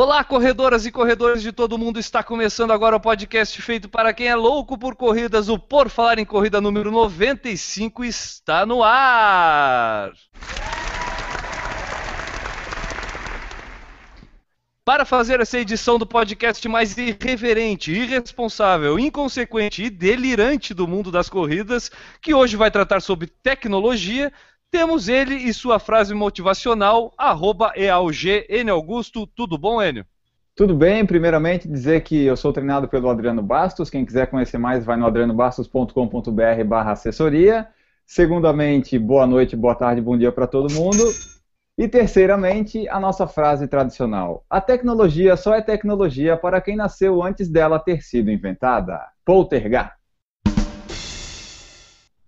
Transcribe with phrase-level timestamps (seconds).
[0.00, 1.98] Olá, corredoras e corredores de todo mundo.
[1.98, 5.48] Está começando agora o podcast feito para quem é louco por corridas.
[5.48, 10.12] O Por Falar em Corrida número 95 está no ar.
[14.84, 21.28] Para fazer essa edição do podcast mais irreverente, irresponsável, inconsequente e delirante do mundo das
[21.28, 21.90] corridas,
[22.22, 24.32] que hoje vai tratar sobre tecnologia,
[24.70, 29.26] temos ele e sua frase motivacional, arroba EAUG, Augusto.
[29.26, 30.04] Tudo bom, Enio?
[30.54, 34.84] Tudo bem, primeiramente dizer que eu sou treinado pelo Adriano Bastos, quem quiser conhecer mais
[34.84, 37.68] vai no adrianobastos.com.br barra assessoria.
[38.04, 41.04] Segundamente, boa noite, boa tarde, bom dia para todo mundo.
[41.76, 47.48] E terceiramente, a nossa frase tradicional: A tecnologia só é tecnologia para quem nasceu antes
[47.48, 49.00] dela ter sido inventada.
[49.24, 49.97] Poltergar.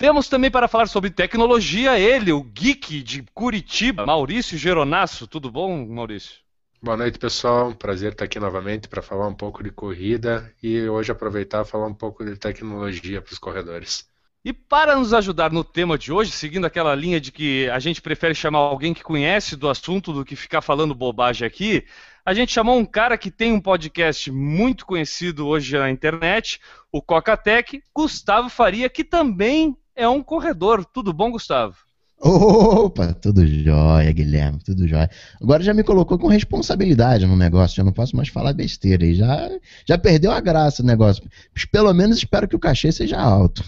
[0.00, 5.26] Temos também para falar sobre tecnologia ele, o geek de Curitiba, Maurício Geronasso.
[5.26, 6.36] Tudo bom, Maurício?
[6.82, 7.74] Boa noite, pessoal.
[7.74, 11.86] Prazer estar aqui novamente para falar um pouco de corrida e hoje aproveitar e falar
[11.86, 14.08] um pouco de tecnologia para os corredores.
[14.42, 18.00] E para nos ajudar no tema de hoje, seguindo aquela linha de que a gente
[18.00, 21.84] prefere chamar alguém que conhece do assunto do que ficar falando bobagem aqui,
[22.24, 26.58] a gente chamou um cara que tem um podcast muito conhecido hoje na internet,
[26.90, 30.84] o Cocatec, Gustavo Faria, que também é um corredor.
[30.84, 31.76] Tudo bom, Gustavo?
[32.22, 35.08] Opa, tudo jóia, Guilherme, tudo jóia.
[35.40, 39.14] Agora já me colocou com responsabilidade no negócio, já não posso mais falar besteira e
[39.14, 39.48] já,
[39.86, 41.22] já perdeu a graça o negócio.
[41.72, 43.64] Pelo menos espero que o cachê seja alto.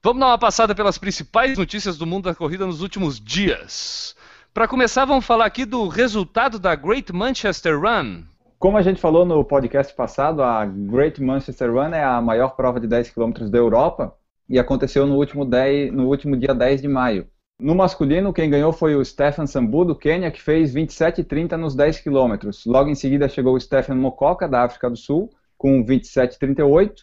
[0.03, 4.15] Vamos dar uma passada pelas principais notícias do mundo da corrida nos últimos dias.
[4.53, 8.25] Para começar, vamos falar aqui do resultado da Great Manchester Run.
[8.59, 12.79] Como a gente falou no podcast passado, a Great Manchester Run é a maior prova
[12.79, 14.15] de 10 km da Europa
[14.47, 17.27] e aconteceu no último, 10, no último dia 10 de maio.
[17.61, 21.99] No masculino, quem ganhou foi o Stefan Sambu, do Quênia, que fez 27,30 nos 10
[21.99, 22.65] quilômetros.
[22.65, 27.01] Logo em seguida chegou o Stefan Mococa, da África do Sul, com 27,38.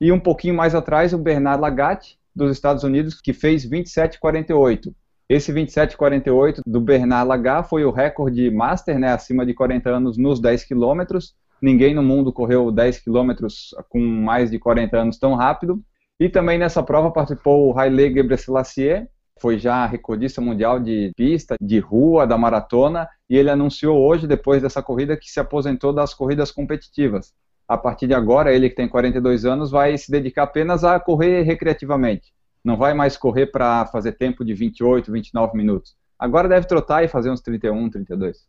[0.00, 4.90] E um pouquinho mais atrás, o Bernard Lagat, dos Estados Unidos, que fez 27,48.
[5.28, 10.40] Esse 27,48 do Bernard Lagat foi o recorde master, né, acima de 40 anos, nos
[10.40, 11.34] 10 quilômetros.
[11.60, 15.82] Ninguém no mundo correu 10 quilômetros com mais de 40 anos tão rápido.
[16.18, 19.06] E também nessa prova participou o Haile Gebrselassie,
[19.40, 24.60] foi já recordista mundial de pista, de rua, da maratona, e ele anunciou hoje, depois
[24.60, 27.32] dessa corrida, que se aposentou das corridas competitivas.
[27.66, 31.42] A partir de agora, ele que tem 42 anos, vai se dedicar apenas a correr
[31.42, 32.32] recreativamente.
[32.62, 35.96] Não vai mais correr para fazer tempo de 28, 29 minutos.
[36.18, 38.46] Agora deve trotar e fazer uns 31, 32.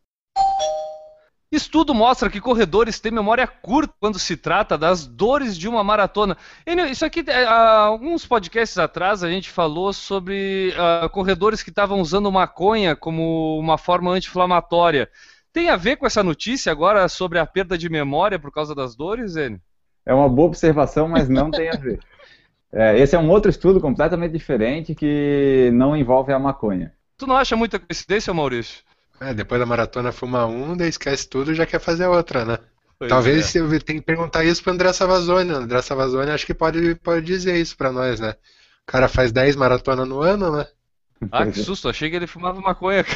[1.52, 6.38] Estudo mostra que corredores têm memória curta quando se trata das dores de uma maratona.
[6.90, 12.00] Isso aqui, é, há alguns podcasts atrás, a gente falou sobre uh, corredores que estavam
[12.00, 15.10] usando maconha como uma forma anti-inflamatória.
[15.52, 18.96] Tem a ver com essa notícia agora sobre a perda de memória por causa das
[18.96, 19.60] dores, Enio?
[20.06, 22.00] É uma boa observação, mas não tem a ver.
[22.74, 26.94] É, esse é um outro estudo completamente diferente que não envolve a maconha.
[27.18, 28.82] Tu não acha muita coincidência, Maurício?
[29.22, 32.58] É, depois da maratona fuma um, daí esquece tudo e já quer fazer outra, né?
[32.98, 33.60] Pois Talvez é.
[33.60, 35.52] eu tenha que perguntar isso pro André Savazone.
[35.52, 38.32] O André Savazone acho que pode, pode dizer isso pra nós, né?
[38.32, 40.66] O cara faz 10 maratonas no ano, né?
[41.32, 43.06] Ah, que susto, achei que ele fumava maconha.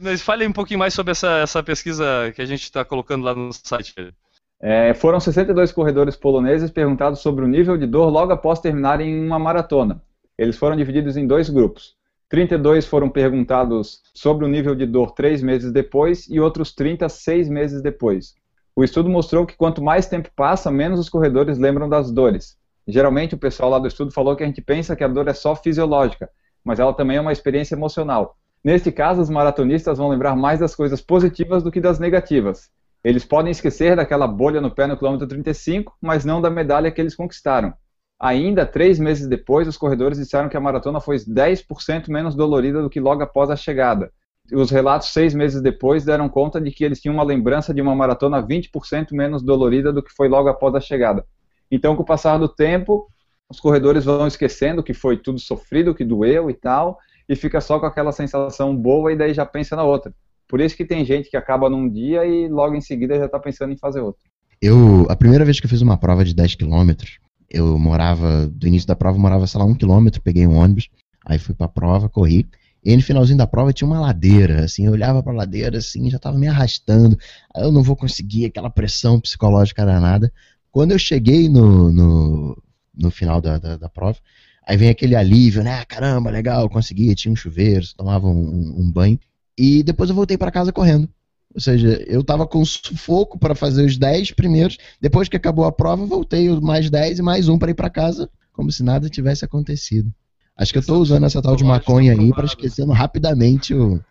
[0.00, 3.34] Mas fale um pouquinho mais sobre essa, essa pesquisa que a gente está colocando lá
[3.34, 4.14] no site.
[4.62, 9.38] É, foram 62 corredores poloneses perguntados sobre o nível de dor logo após terminarem uma
[9.38, 10.02] maratona.
[10.36, 11.96] Eles foram divididos em dois grupos.
[12.28, 17.48] 32 foram perguntados sobre o nível de dor três meses depois e outros 30 seis
[17.48, 18.34] meses depois.
[18.76, 22.56] O estudo mostrou que quanto mais tempo passa, menos os corredores lembram das dores.
[22.86, 25.34] Geralmente o pessoal lá do estudo falou que a gente pensa que a dor é
[25.34, 26.30] só fisiológica,
[26.62, 28.36] mas ela também é uma experiência emocional.
[28.62, 32.70] Neste caso, os maratonistas vão lembrar mais das coisas positivas do que das negativas.
[33.02, 37.00] Eles podem esquecer daquela bolha no pé no quilômetro 35, mas não da medalha que
[37.00, 37.72] eles conquistaram.
[38.18, 42.90] Ainda três meses depois, os corredores disseram que a maratona foi 10% menos dolorida do
[42.90, 44.12] que logo após a chegada.
[44.52, 47.94] Os relatos, seis meses depois, deram conta de que eles tinham uma lembrança de uma
[47.94, 51.24] maratona 20% menos dolorida do que foi logo após a chegada.
[51.70, 53.08] Então, com o passar do tempo,
[53.48, 56.98] os corredores vão esquecendo que foi tudo sofrido, que doeu e tal,
[57.28, 60.12] e fica só com aquela sensação boa e daí já pensa na outra.
[60.50, 63.38] Por isso que tem gente que acaba num dia e logo em seguida já está
[63.38, 64.20] pensando em fazer outro.
[64.60, 68.66] Eu, a primeira vez que eu fiz uma prova de 10 quilômetros, eu morava, do
[68.66, 70.88] início da prova, eu morava, sei lá, um quilômetro, peguei um ônibus,
[71.24, 72.48] aí fui pra prova, corri,
[72.84, 76.18] e no finalzinho da prova tinha uma ladeira, assim, eu olhava pra ladeira, assim, já
[76.18, 77.16] tava me arrastando,
[77.56, 80.32] eu não vou conseguir, aquela pressão psicológica danada.
[80.72, 82.62] Quando eu cheguei no, no,
[82.92, 84.18] no final da, da, da prova,
[84.66, 85.84] Aí vem aquele alívio, né?
[85.84, 89.18] Caramba, legal, consegui, tinha um chuveiro, tomava um, um banho.
[89.60, 91.06] E depois eu voltei para casa correndo.
[91.54, 94.78] Ou seja, eu tava com sufoco para fazer os 10 primeiros.
[94.98, 98.30] Depois que acabou a prova, voltei mais 10 e mais um para ir para casa,
[98.54, 100.10] como se nada tivesse acontecido.
[100.56, 104.02] Acho que eu tô usando essa tal de maconha aí para esquecendo rapidamente o,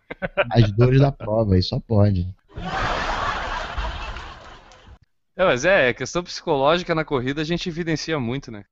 [0.52, 2.32] as dores da prova, aí só pode.
[5.34, 8.62] É, mas é, questão psicológica na corrida a gente evidencia muito, né?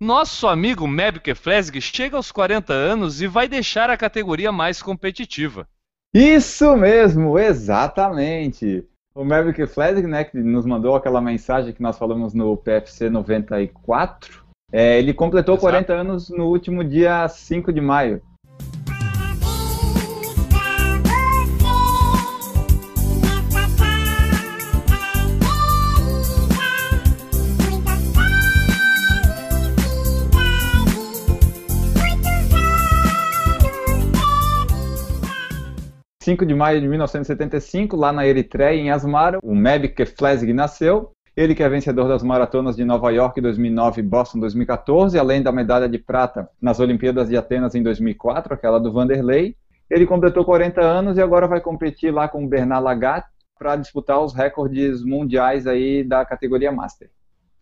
[0.00, 5.66] Nosso amigo Mebke Flesg chega aos 40 anos e vai deixar a categoria mais competitiva.
[6.14, 8.86] Isso mesmo, exatamente.
[9.12, 14.44] O Maverick Flesg, né, que nos mandou aquela mensagem que nós falamos no PFC 94,
[14.70, 15.72] é, ele completou Exato.
[15.72, 18.22] 40 anos no último dia 5 de maio.
[36.28, 41.10] 5 de maio de 1975, lá na Eritreia, em Asmara, o Meb Keflezig nasceu.
[41.34, 45.42] Ele que é vencedor das maratonas de Nova York em 2009 e Boston 2014, além
[45.42, 49.56] da medalha de prata nas Olimpíadas de Atenas em 2004, aquela do Vanderlei.
[49.88, 53.24] Ele completou 40 anos e agora vai competir lá com o Bernard Lagat
[53.58, 57.08] para disputar os recordes mundiais aí da categoria Master.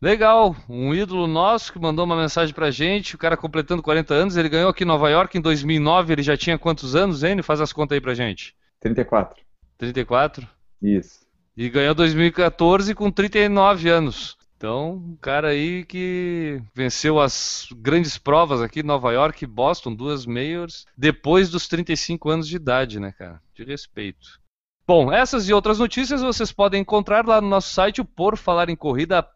[0.01, 4.37] Legal, um ídolo nosso que mandou uma mensagem pra gente, o cara completando 40 anos,
[4.37, 7.43] ele ganhou aqui em Nova York em 2009, ele já tinha quantos anos, hein?
[7.43, 8.55] Faz as contas aí pra gente.
[8.81, 9.43] 34.
[9.79, 10.47] 34?
[10.83, 11.27] Isso.
[11.57, 14.37] E ganhou 2014 com 39 anos.
[14.59, 19.95] Então, um cara aí que venceu as grandes provas aqui em Nova York e Boston,
[19.95, 23.41] duas majors, depois dos 35 anos de idade, né, cara?
[23.55, 24.41] De respeito.
[24.87, 29.36] Bom, essas e outras notícias vocês podem encontrar lá no nosso site, o porfalarencorrida.com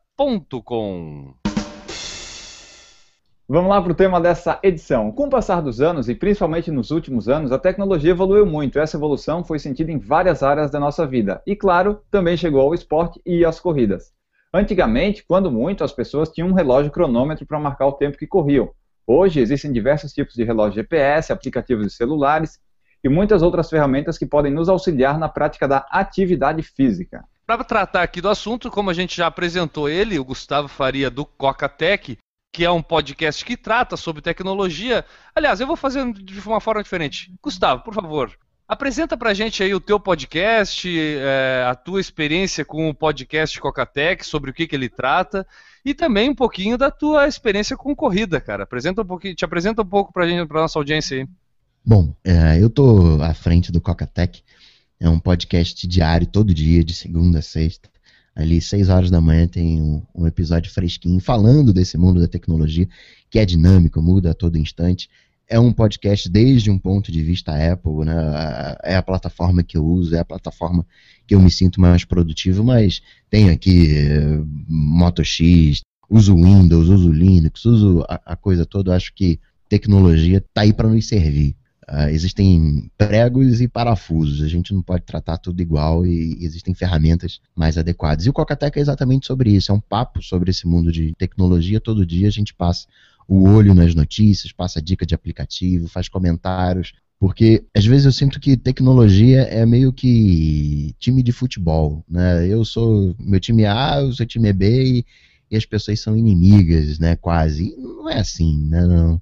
[3.48, 5.10] Vamos lá para o tema dessa edição.
[5.10, 8.78] Com o passar dos anos, e principalmente nos últimos anos, a tecnologia evoluiu muito.
[8.78, 11.40] Essa evolução foi sentida em várias áreas da nossa vida.
[11.46, 14.12] E, claro, também chegou ao esporte e às corridas.
[14.52, 18.68] Antigamente, quando muito, as pessoas tinham um relógio cronômetro para marcar o tempo que corriam.
[19.06, 22.60] Hoje existem diversos tipos de relógio GPS, aplicativos de celulares
[23.02, 27.24] e muitas outras ferramentas que podem nos auxiliar na prática da atividade física.
[27.50, 31.24] Para tratar aqui do assunto, como a gente já apresentou ele, o Gustavo Faria do
[31.24, 32.16] Coca-Tech,
[32.54, 35.04] que é um podcast que trata sobre tecnologia.
[35.34, 37.34] Aliás, eu vou fazer de uma forma diferente.
[37.42, 38.30] Gustavo, por favor,
[38.68, 43.60] apresenta para a gente aí o teu podcast, é, a tua experiência com o podcast
[43.60, 45.44] Coca-Tech, sobre o que, que ele trata,
[45.84, 48.62] e também um pouquinho da tua experiência com corrida, cara.
[48.62, 51.28] Apresenta um pouquinho, te apresenta um pouco para a nossa audiência aí.
[51.84, 54.40] Bom, é, eu estou à frente do Coca-Tech
[55.00, 57.88] é um podcast diário, todo dia, de segunda a sexta.
[58.36, 62.86] Ali, seis horas da manhã, tem um, um, episódio fresquinho falando desse mundo da tecnologia,
[63.30, 65.08] que é dinâmico, muda a todo instante.
[65.48, 68.14] É um podcast desde um ponto de vista Apple, né?
[68.84, 70.86] É a plataforma que eu uso, é a plataforma
[71.26, 77.10] que eu me sinto mais produtivo, mas tem aqui uh, Moto X, uso Windows, uso
[77.10, 78.94] Linux, uso a, a coisa toda.
[78.94, 81.56] Acho que tecnologia está aí para nos servir.
[81.90, 87.40] Uh, existem pregos e parafusos, a gente não pode tratar tudo igual e existem ferramentas
[87.52, 88.26] mais adequadas.
[88.26, 91.80] E o Coca-Tech é exatamente sobre isso, é um papo sobre esse mundo de tecnologia.
[91.80, 92.86] Todo dia a gente passa
[93.26, 98.38] o olho nas notícias, passa dica de aplicativo, faz comentários, porque às vezes eu sinto
[98.38, 102.46] que tecnologia é meio que time de futebol, né?
[102.46, 105.06] Eu sou meu time A, o seu time é B e,
[105.50, 107.16] e as pessoas são inimigas, né?
[107.16, 107.74] Quase.
[107.76, 108.86] E não é assim, né?
[108.86, 109.20] Não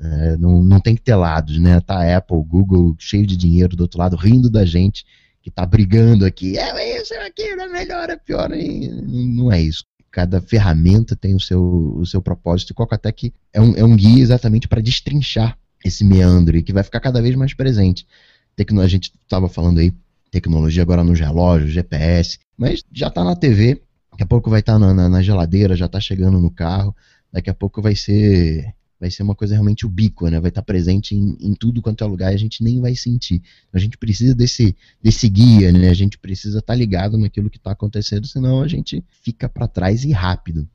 [0.00, 1.80] É, não, não tem que ter lados, né?
[1.80, 5.04] Tá Apple, Google cheio de dinheiro do outro lado, rindo da gente
[5.42, 6.56] que tá brigando aqui.
[6.58, 8.52] É isso, é aquilo, é melhor, é pior.
[8.52, 9.84] E não é isso.
[10.10, 12.70] Cada ferramenta tem o seu, o seu propósito.
[12.70, 17.00] E Cocatec é um, é um guia exatamente para destrinchar esse meandro que vai ficar
[17.00, 18.06] cada vez mais presente.
[18.56, 19.92] Tecno, a gente estava falando aí,
[20.30, 24.74] tecnologia agora nos relógios, GPS, mas já está na TV, daqui a pouco vai estar
[24.74, 26.94] tá na, na, na, geladeira, já está chegando no carro,
[27.32, 30.40] daqui a pouco vai ser vai ser uma coisa realmente ubíqua, né?
[30.40, 32.94] vai estar tá presente em, em, tudo quanto é lugar e a gente nem vai
[32.96, 33.42] sentir.
[33.72, 35.88] A gente precisa desse, desse guia, né?
[35.88, 39.68] a gente precisa estar tá ligado naquilo que está acontecendo, senão a gente fica para
[39.68, 40.68] trás e rápido.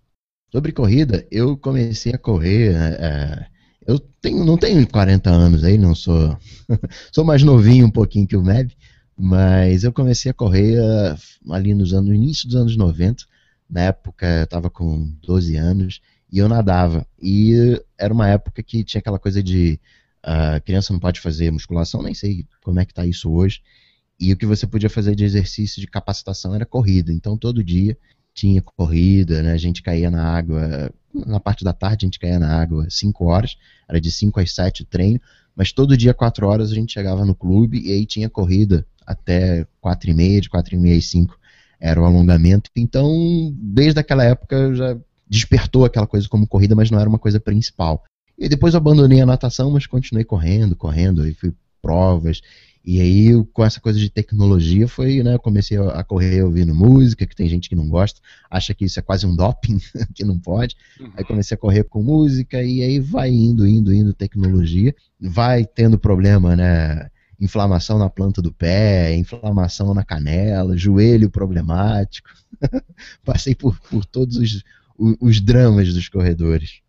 [0.52, 3.48] Sobre corrida, eu comecei a correr é,
[3.88, 6.38] eu tenho, não tenho 40 anos aí, não sou.
[7.12, 8.72] sou mais novinho um pouquinho que o Meb,
[9.18, 13.26] mas eu comecei a correr uh, ali nos anos, no início dos anos 90.
[13.70, 16.02] Na época eu estava com 12 anos
[16.34, 17.06] e eu nadava.
[17.22, 19.80] E era uma época que tinha aquela coisa de
[20.26, 23.62] uh, criança não pode fazer musculação, nem sei como é que está isso hoje.
[24.20, 27.14] E o que você podia fazer de exercício de capacitação era corrida.
[27.14, 27.96] Então todo dia
[28.34, 29.52] tinha corrida, né?
[29.52, 33.26] A gente caía na água, na parte da tarde a gente caía na água 5
[33.26, 33.56] horas,
[33.88, 35.22] era de 5 às 7 o treino,
[35.56, 39.68] mas todo dia 4 horas a gente chegava no clube e aí tinha corrida até
[39.80, 41.38] 4 e meia, de 4 e meia às 5
[41.80, 42.72] era o alongamento.
[42.76, 44.98] Então, desde aquela época já
[45.34, 48.04] despertou aquela coisa como corrida, mas não era uma coisa principal.
[48.38, 52.42] E depois eu abandonei a natação, mas continuei correndo, correndo, e fui provas,
[52.86, 55.36] e aí, com essa coisa de tecnologia, foi, né?
[55.36, 58.20] Eu comecei a correr ouvindo música, que tem gente que não gosta,
[58.52, 59.80] acha que isso é quase um doping,
[60.14, 60.76] que não pode.
[61.00, 61.12] Uhum.
[61.16, 64.94] Aí comecei a correr com música, e aí vai indo, indo, indo tecnologia.
[65.18, 67.10] Vai tendo problema, né?
[67.40, 72.30] Inflamação na planta do pé, inflamação na canela, joelho problemático.
[73.24, 74.62] Passei por, por todos os,
[75.20, 76.82] os, dramas dos corredores.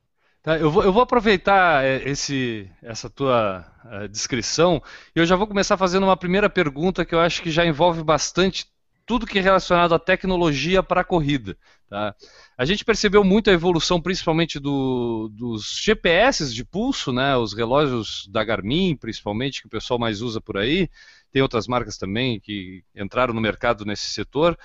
[0.42, 4.82] Tá, eu, vou, eu vou aproveitar é, esse, essa tua uh, descrição
[5.16, 8.02] e eu já vou começar fazendo uma primeira pergunta que eu acho que já envolve
[8.02, 8.66] bastante
[9.06, 11.56] tudo que é relacionado à tecnologia para a corrida.
[11.88, 12.14] Tá?
[12.56, 18.26] A gente percebeu muito a evolução, principalmente do, dos GPS de pulso, né, os relógios
[18.30, 20.88] da Garmin, principalmente, que o pessoal mais usa por aí.
[21.30, 24.58] Tem outras marcas também que entraram no mercado nesse setor.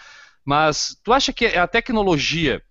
[0.45, 2.61] Mas tu acha que a tecnologia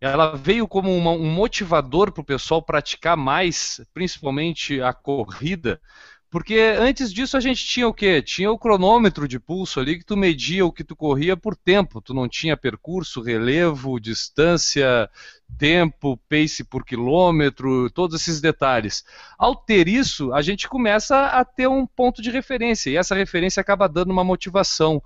[0.00, 5.80] ela veio como uma, um motivador para o pessoal praticar mais, principalmente a corrida,
[6.28, 8.20] porque antes disso a gente tinha o quê?
[8.20, 12.00] Tinha o cronômetro de pulso ali que tu media o que tu corria por tempo.
[12.00, 15.08] Tu não tinha percurso, relevo, distância,
[15.56, 19.04] tempo, pace por quilômetro, todos esses detalhes.
[19.38, 23.60] Ao ter isso, a gente começa a ter um ponto de referência e essa referência
[23.60, 25.00] acaba dando uma motivação.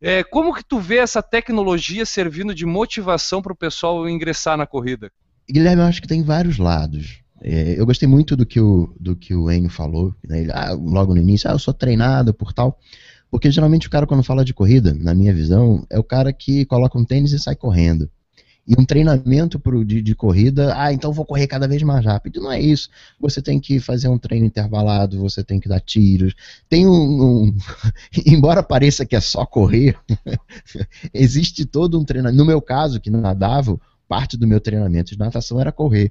[0.00, 4.66] É, como que tu vê essa tecnologia servindo de motivação para o pessoal ingressar na
[4.66, 5.10] corrida?
[5.50, 7.20] Guilherme, eu acho que tem vários lados.
[7.40, 10.40] É, eu gostei muito do que o, do que o Enio falou, né?
[10.40, 12.78] Ele, ah, logo no início, ah, eu sou treinado por tal.
[13.30, 16.64] Porque geralmente o cara, quando fala de corrida, na minha visão, é o cara que
[16.64, 18.08] coloca um tênis e sai correndo
[18.66, 22.40] e um treinamento pro, de, de, corrida, ah, então vou correr cada vez mais rápido.
[22.40, 22.88] Não é isso.
[23.20, 26.34] Você tem que fazer um treino intervalado, você tem que dar tiros.
[26.68, 27.22] Tem um.
[27.22, 27.56] um
[28.26, 29.98] embora pareça que é só correr,
[31.12, 32.38] existe todo um treinamento.
[32.38, 33.78] No meu caso, que nadava,
[34.08, 36.10] parte do meu treinamento de natação era correr.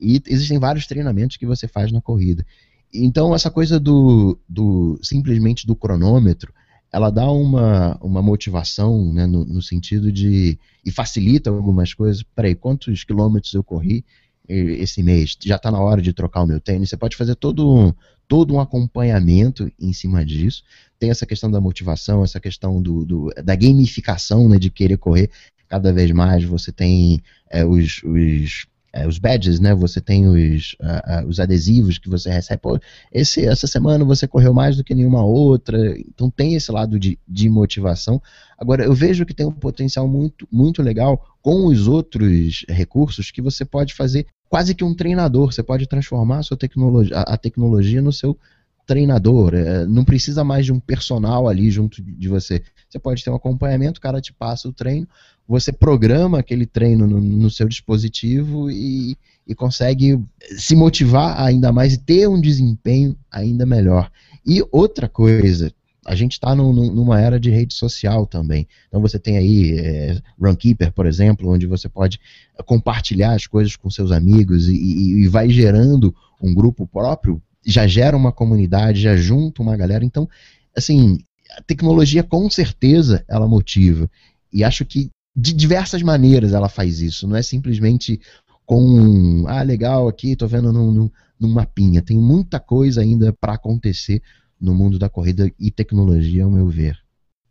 [0.00, 2.46] E existem vários treinamentos que você faz na corrida.
[2.94, 6.52] Então, essa coisa do, do simplesmente do cronômetro
[6.92, 10.58] ela dá uma, uma motivação né, no, no, sentido de.
[10.84, 12.22] e facilita algumas coisas.
[12.22, 14.04] Peraí, quantos quilômetros eu corri
[14.48, 15.36] esse mês?
[15.44, 16.88] Já está na hora de trocar o meu tênis.
[16.88, 17.92] Você pode fazer todo um,
[18.26, 20.62] todo um acompanhamento em cima disso.
[20.98, 25.30] Tem essa questão da motivação, essa questão do, do da gamificação né, de querer correr
[25.68, 26.42] cada vez mais.
[26.44, 29.74] Você tem é, os, os é, os badges, né?
[29.74, 32.60] Você tem os, uh, uh, os adesivos que você recebe.
[32.60, 32.78] Pô,
[33.12, 35.78] esse, essa semana você correu mais do que nenhuma outra.
[35.98, 38.20] Então tem esse lado de, de motivação.
[38.58, 43.42] Agora, eu vejo que tem um potencial muito, muito legal com os outros recursos que
[43.42, 45.52] você pode fazer quase que um treinador.
[45.52, 48.38] Você pode transformar a, tecnologia, a tecnologia no seu
[48.86, 49.54] treinador.
[49.54, 52.62] É, não precisa mais de um personal ali junto de você.
[52.88, 55.06] Você pode ter um acompanhamento, o cara te passa o treino,
[55.48, 60.22] você programa aquele treino no, no seu dispositivo e, e, consegue
[60.58, 64.10] se motivar ainda mais e ter um desempenho ainda melhor.
[64.44, 65.72] E outra coisa,
[66.04, 68.68] a gente está numa era de rede social também.
[68.88, 72.20] Então você tem aí é, Runkeeper, por exemplo, onde você pode
[72.66, 77.86] compartilhar as coisas com seus amigos e, e, e vai gerando um grupo próprio já
[77.86, 80.04] gera uma comunidade, já junta uma galera.
[80.04, 80.28] Então,
[80.76, 81.18] assim,
[81.56, 84.10] a tecnologia com certeza ela motiva.
[84.52, 87.28] E acho que de diversas maneiras ela faz isso.
[87.28, 88.20] Não é simplesmente
[88.66, 92.02] com, ah, legal, aqui, tô vendo no, no, num mapinha.
[92.02, 94.20] Tem muita coisa ainda para acontecer
[94.60, 96.98] no mundo da corrida e tecnologia, ao meu ver.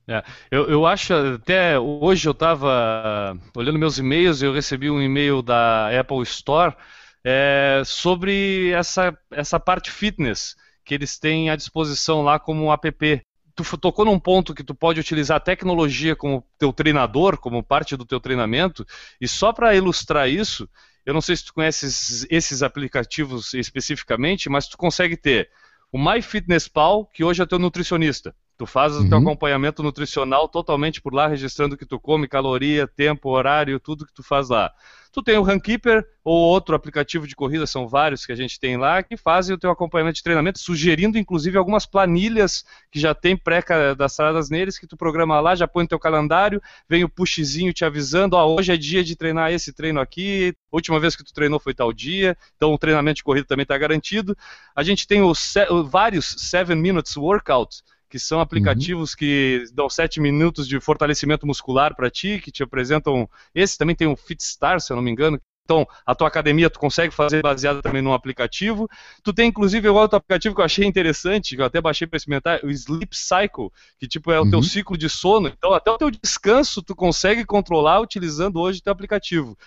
[0.05, 5.01] É, eu, eu acho até hoje eu estava olhando meus e-mails e eu recebi um
[5.01, 6.75] e-mail da Apple Store
[7.23, 13.21] é, sobre essa, essa parte fitness que eles têm à disposição lá como um app.
[13.57, 17.97] Tu tocou num ponto que tu pode utilizar a tecnologia como teu treinador, como parte
[17.97, 18.85] do teu treinamento,
[19.19, 20.69] e só para ilustrar isso,
[21.03, 25.49] eu não sei se tu conheces esses aplicativos especificamente, mas tu consegue ter
[25.91, 28.35] o MyFitnessPal, que hoje é teu nutricionista.
[28.57, 29.05] Tu fazes uhum.
[29.05, 29.23] o teu uhum.
[29.23, 34.13] acompanhamento nutricional totalmente por lá, registrando o que tu come, caloria, tempo, horário, tudo que
[34.13, 34.71] tu faz lá.
[35.11, 38.77] Tu tem o Runkeeper ou outro aplicativo de corrida, são vários que a gente tem
[38.77, 43.35] lá, que fazem o teu acompanhamento de treinamento, sugerindo inclusive algumas planilhas que já tem
[43.35, 47.85] pré-cadastradas neles, que tu programa lá, já põe no teu calendário, vem o pushzinho te
[47.85, 51.59] avisando, ó, hoje é dia de treinar esse treino aqui, última vez que tu treinou
[51.59, 54.37] foi tal dia, então o treinamento de corrida também está garantido.
[54.75, 55.53] A gente tem os
[55.89, 59.17] vários 7 Minutes Workouts, que são aplicativos uhum.
[59.17, 63.29] que dão 7 minutos de fortalecimento muscular para ti, que te apresentam.
[63.53, 65.39] Esse também tem o FitStar, se eu não me engano.
[65.67, 68.89] Então, a tua academia tu consegue fazer baseada também num aplicativo.
[69.21, 72.63] Tu tem inclusive outro aplicativo que eu achei interessante, que eu até baixei para experimentar,
[72.63, 74.49] o Sleep Cycle, que tipo é o uhum.
[74.49, 75.49] teu ciclo de sono.
[75.49, 79.57] Então, até o teu descanso tu consegue controlar utilizando hoje o teu aplicativo.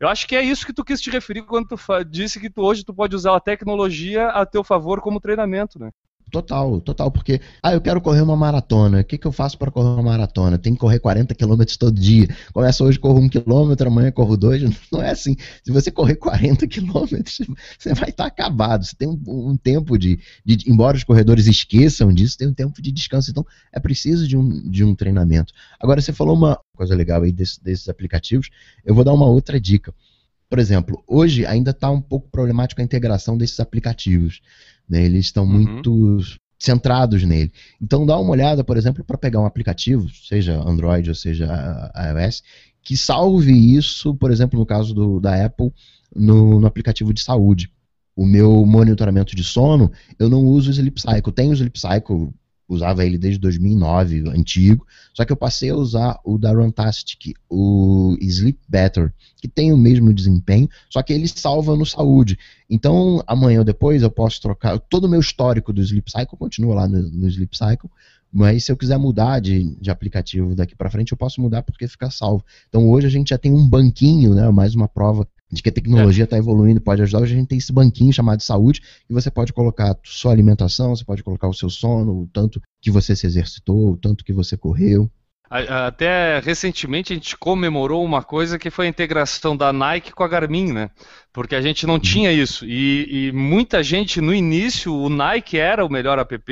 [0.00, 2.62] Eu acho que é isso que tu quis te referir quando tu disse que tu,
[2.62, 5.90] hoje tu pode usar a tecnologia a teu favor como treinamento, né?
[6.30, 9.70] Total, total, porque, ah, eu quero correr uma maratona, o que, que eu faço para
[9.70, 10.58] correr uma maratona?
[10.58, 12.26] Tem que correr 40 quilômetros todo dia.
[12.52, 14.62] Começa hoje, corro um quilômetro, amanhã corro dois.
[14.90, 15.36] Não é assim.
[15.62, 17.40] Se você correr 40 quilômetros,
[17.78, 18.84] você vai estar tá acabado.
[18.84, 22.82] Você tem um, um tempo de, de, embora os corredores esqueçam disso, tem um tempo
[22.82, 23.30] de descanso.
[23.30, 25.52] Então, é preciso de um, de um treinamento.
[25.78, 28.50] Agora, você falou uma coisa legal aí desse, desses aplicativos,
[28.84, 29.94] eu vou dar uma outra dica.
[30.48, 34.40] Por exemplo, hoje ainda está um pouco problemático a integração desses aplicativos.
[34.88, 35.04] Né?
[35.04, 35.50] Eles estão uhum.
[35.50, 36.18] muito
[36.58, 37.52] centrados nele.
[37.80, 41.46] Então dá uma olhada, por exemplo, para pegar um aplicativo, seja Android ou seja
[41.94, 42.42] iOS,
[42.82, 45.72] que salve isso, por exemplo, no caso do, da Apple,
[46.14, 47.70] no, no aplicativo de saúde.
[48.16, 51.32] O meu monitoramento de sono, eu não uso o Sleep Cycle.
[51.32, 52.32] Tenho o Sleep Cycle
[52.68, 58.16] usava ele desde 2009, antigo, só que eu passei a usar o da Runtastic, o
[58.20, 62.38] Sleep Better, que tem o mesmo desempenho, só que ele salva no saúde.
[62.68, 66.74] Então, amanhã ou depois eu posso trocar, todo o meu histórico do Sleep Cycle continua
[66.74, 67.90] lá no, no Sleep Cycle,
[68.32, 71.86] mas se eu quiser mudar de, de aplicativo daqui para frente, eu posso mudar porque
[71.86, 72.44] fica salvo.
[72.68, 75.24] Então hoje a gente já tem um banquinho, né, mais uma prova
[75.54, 76.38] de que a tecnologia está é.
[76.40, 77.22] evoluindo, pode ajudar.
[77.22, 80.94] Hoje a gente tem esse banquinho chamado de saúde e você pode colocar sua alimentação,
[80.94, 84.32] você pode colocar o seu sono, o tanto que você se exercitou, o tanto que
[84.32, 85.10] você correu.
[85.54, 90.28] Até recentemente a gente comemorou uma coisa que foi a integração da Nike com a
[90.28, 90.90] Garmin, né?
[91.32, 92.00] Porque a gente não uhum.
[92.00, 92.64] tinha isso.
[92.66, 96.44] E, e muita gente, no início, o Nike era o melhor app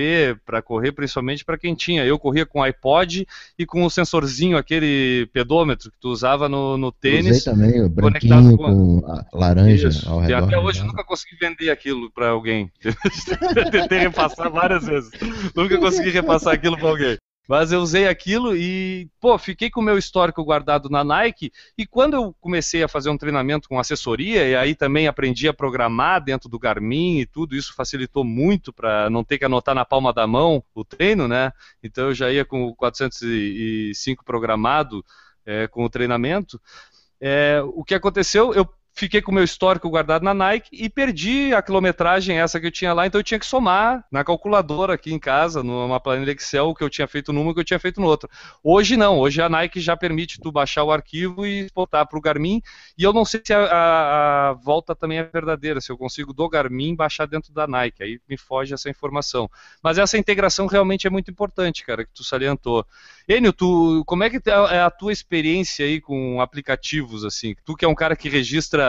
[0.46, 2.04] para correr, principalmente para quem tinha.
[2.04, 3.26] Eu corria com o iPod
[3.58, 7.38] e com o sensorzinho, aquele pedômetro que tu usava no, no tênis.
[7.38, 10.08] Usei também, o branquinho com, com a laranja isso.
[10.08, 10.30] ao redor.
[10.30, 12.70] E até hoje nunca consegui vender aquilo para alguém.
[13.72, 15.10] Tentei repassar várias vezes.
[15.56, 17.18] Nunca consegui repassar aquilo para alguém.
[17.48, 21.52] Mas eu usei aquilo e, pô, fiquei com o meu histórico guardado na Nike.
[21.76, 25.52] E quando eu comecei a fazer um treinamento com assessoria, e aí também aprendi a
[25.52, 29.84] programar dentro do Garmin e tudo, isso facilitou muito para não ter que anotar na
[29.84, 31.52] palma da mão o treino, né?
[31.82, 35.04] Então eu já ia com o 405 programado
[35.44, 36.60] é, com o treinamento.
[37.20, 41.54] É, o que aconteceu, eu fiquei com o meu histórico guardado na Nike e perdi
[41.54, 45.12] a quilometragem essa que eu tinha lá, então eu tinha que somar na calculadora aqui
[45.12, 47.64] em casa, numa planilha Excel, o que eu tinha feito numa e o que eu
[47.64, 48.28] tinha feito no outro.
[48.62, 52.20] Hoje não, hoje a Nike já permite tu baixar o arquivo e exportar para o
[52.22, 52.60] Garmin,
[52.96, 56.32] e eu não sei se a, a, a, volta também é verdadeira, se eu consigo
[56.34, 59.50] do Garmin baixar dentro da Nike, aí me foge essa informação.
[59.82, 62.86] Mas essa integração realmente é muito importante, cara, que tu salientou.
[63.26, 67.54] Enio, tu, como é que é a tua experiência aí com aplicativos, assim?
[67.64, 68.81] Tu que é um cara que registra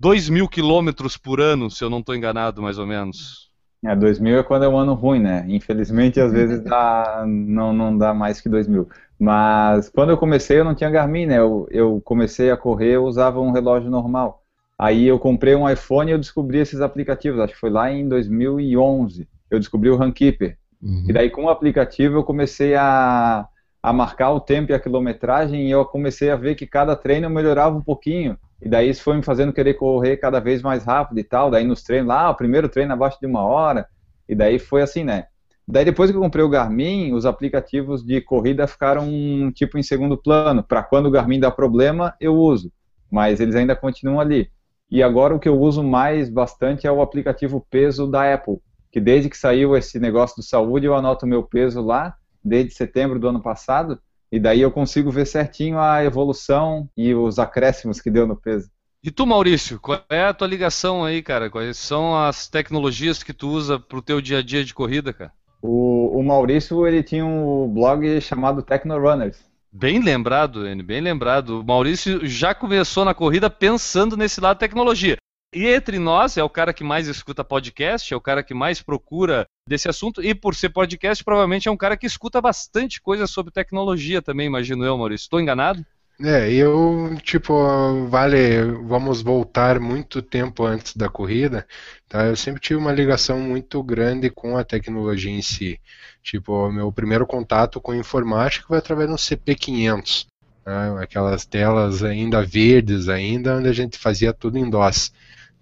[0.00, 3.50] 2 mil quilômetros por ano, se eu não estou enganado, mais ou menos.
[3.84, 5.44] É, 2 mil é quando é um ano ruim, né?
[5.48, 8.88] Infelizmente, às vezes dá, não, não dá mais que 2 mil.
[9.18, 11.38] Mas quando eu comecei, eu não tinha Garmin, né?
[11.38, 14.42] Eu, eu comecei a correr, eu usava um relógio normal.
[14.78, 17.40] Aí eu comprei um iPhone e eu descobri esses aplicativos.
[17.40, 19.28] Acho que foi lá em 2011.
[19.50, 20.56] Eu descobri o Runkeeper.
[20.82, 21.04] Uhum.
[21.08, 23.46] E daí, com o aplicativo, eu comecei a
[23.82, 27.26] a marcar o tempo e a quilometragem e eu comecei a ver que cada treino
[27.26, 28.36] eu melhorava um pouquinho.
[28.62, 31.50] E daí isso foi me fazendo querer correr cada vez mais rápido e tal.
[31.50, 33.86] Daí nos treinos, lá, o primeiro treino abaixo de uma hora.
[34.28, 35.26] E daí foi assim, né?
[35.66, 39.08] Daí depois que eu comprei o Garmin, os aplicativos de corrida ficaram
[39.54, 40.62] tipo em segundo plano.
[40.62, 42.72] Para quando o Garmin dá problema, eu uso.
[43.10, 44.50] Mas eles ainda continuam ali.
[44.90, 48.58] E agora o que eu uso mais bastante é o aplicativo peso da Apple,
[48.90, 53.20] que desde que saiu esse negócio do saúde eu anoto meu peso lá, desde setembro
[53.20, 54.00] do ano passado,
[54.32, 58.70] e daí eu consigo ver certinho a evolução e os acréscimos que deu no peso.
[59.02, 61.48] E tu, Maurício, qual é a tua ligação aí, cara?
[61.48, 65.32] Quais são as tecnologias que tu usa pro teu dia a dia de corrida, cara?
[65.62, 69.38] O, o Maurício, ele tinha um blog chamado Technorunners.
[69.72, 71.60] Bem lembrado, N, bem lembrado.
[71.60, 75.16] O Maurício já começou na corrida pensando nesse lado da tecnologia.
[75.52, 78.80] E entre nós, é o cara que mais escuta podcast, é o cara que mais
[78.80, 83.26] procura desse assunto, e por ser podcast, provavelmente é um cara que escuta bastante coisa
[83.26, 85.24] sobre tecnologia também, imagino eu, Maurício.
[85.24, 85.84] Estou enganado?
[86.22, 87.54] É, eu, tipo,
[88.06, 91.66] vale, vamos voltar muito tempo antes da corrida,
[92.08, 92.26] tá?
[92.26, 95.80] Eu sempre tive uma ligação muito grande com a tecnologia em si.
[96.22, 100.26] Tipo, meu primeiro contato com informática foi através do CP500,
[100.66, 101.02] né?
[101.02, 105.12] aquelas telas ainda verdes ainda, onde a gente fazia tudo em DOS.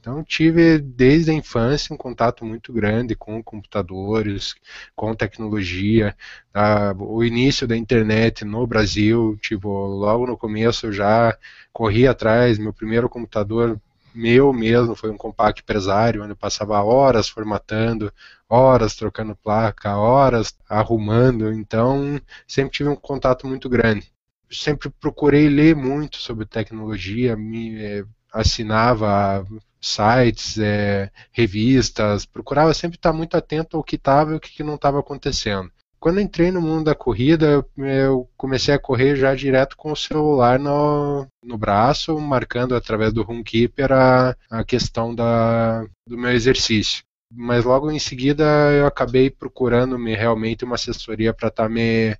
[0.08, 4.54] Então tive desde a infância um contato muito grande com computadores,
[4.96, 6.16] com tecnologia,
[6.50, 6.94] tá?
[6.98, 11.36] o início da internet no Brasil, tipo, logo no começo eu já
[11.74, 13.78] corri atrás, meu primeiro computador
[14.14, 18.10] meu mesmo foi um compact empresário, onde eu passava horas formatando,
[18.48, 24.10] horas trocando placa, horas arrumando, então sempre tive um contato muito grande.
[24.50, 29.46] Sempre procurei ler muito sobre tecnologia, me eh, assinava
[29.80, 34.74] sites, é, revistas, procurava sempre estar muito atento ao que estava e o que não
[34.74, 35.70] estava acontecendo.
[36.00, 40.58] Quando entrei no mundo da corrida, eu comecei a correr já direto com o celular
[40.58, 47.02] no, no braço, marcando através do Runkeeper a, a questão da, do meu exercício.
[47.30, 52.16] Mas logo em seguida eu acabei procurando me, realmente uma assessoria para estar tá me,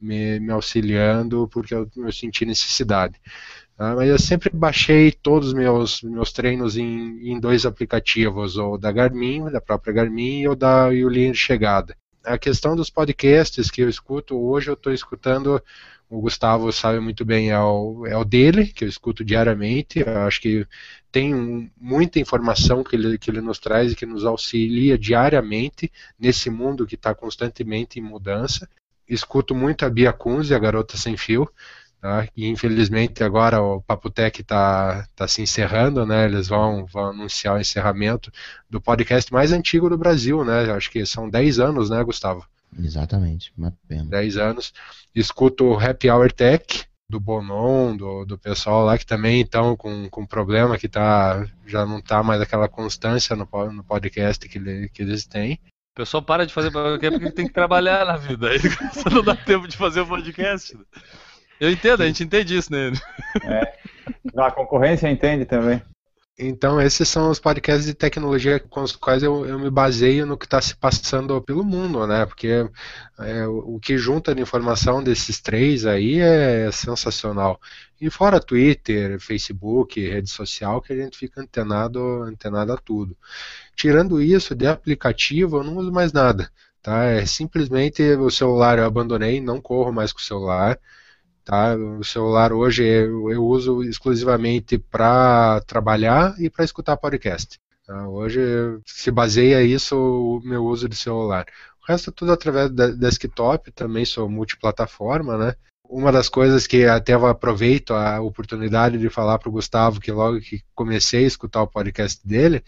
[0.00, 3.20] me, me, auxiliando, porque eu, eu senti necessidade.
[3.78, 8.78] Ah, mas eu sempre baixei todos os meus, meus treinos em, em dois aplicativos, ou
[8.78, 11.94] da Garmin, da própria Garmin, ou da Linha de Chegada.
[12.24, 15.62] A questão dos podcasts que eu escuto, hoje eu estou escutando,
[16.08, 20.00] o Gustavo sabe muito bem, é o, é o dele, que eu escuto diariamente.
[20.00, 20.66] Eu acho que
[21.12, 25.92] tem um, muita informação que ele, que ele nos traz e que nos auxilia diariamente
[26.18, 28.68] nesse mundo que está constantemente em mudança.
[29.08, 31.48] Escuto muito a Bia Kunze, a Garota Sem Fio,
[32.00, 32.28] Tá?
[32.36, 36.26] E infelizmente agora o Papotec está tá se encerrando, né?
[36.26, 38.30] Eles vão, vão anunciar o encerramento
[38.68, 40.70] do podcast mais antigo do Brasil, né?
[40.72, 42.46] Acho que são 10 anos, né, Gustavo?
[42.78, 44.04] Exatamente, uma pena.
[44.04, 44.72] 10 anos.
[45.14, 50.08] Escuto o Happy Hour Tech, do Bonon, do, do pessoal lá que também estão com,
[50.08, 54.88] com problema, que tá, já não está mais aquela constância no, no podcast que, ele,
[54.88, 55.54] que eles têm.
[55.54, 58.50] O pessoal para de fazer podcast porque tem que trabalhar na vida.
[58.50, 58.58] Aí
[59.10, 60.76] não dá tempo de fazer o podcast.
[61.60, 62.92] Eu entendo, a gente entende isso, né?
[63.44, 63.76] É.
[64.36, 65.82] A concorrência entende também.
[66.38, 70.36] Então, esses são os podcasts de tecnologia com os quais eu, eu me baseio no
[70.36, 72.26] que está se passando pelo mundo, né?
[72.26, 72.68] Porque
[73.18, 77.58] é, o, que junta de informação desses três aí é sensacional.
[77.98, 83.16] E fora Twitter, Facebook, rede social, que a gente fica antenado, antenado a tudo.
[83.74, 86.50] Tirando isso, de aplicativo, eu não uso mais nada.
[86.82, 87.04] Tá?
[87.04, 90.78] É simplesmente o celular eu abandonei, não corro mais com o celular.
[91.46, 91.76] Tá?
[91.76, 97.60] O celular hoje eu, eu uso exclusivamente para trabalhar e para escutar podcast.
[97.86, 98.08] Tá?
[98.08, 98.40] Hoje
[98.84, 101.46] se baseia isso o meu uso de celular.
[101.80, 105.54] O resto é tudo através da desktop, também sou multiplataforma, né?
[105.88, 110.10] Uma das coisas que até eu aproveito a oportunidade de falar para o Gustavo, que
[110.10, 112.62] logo que comecei a escutar o podcast dele,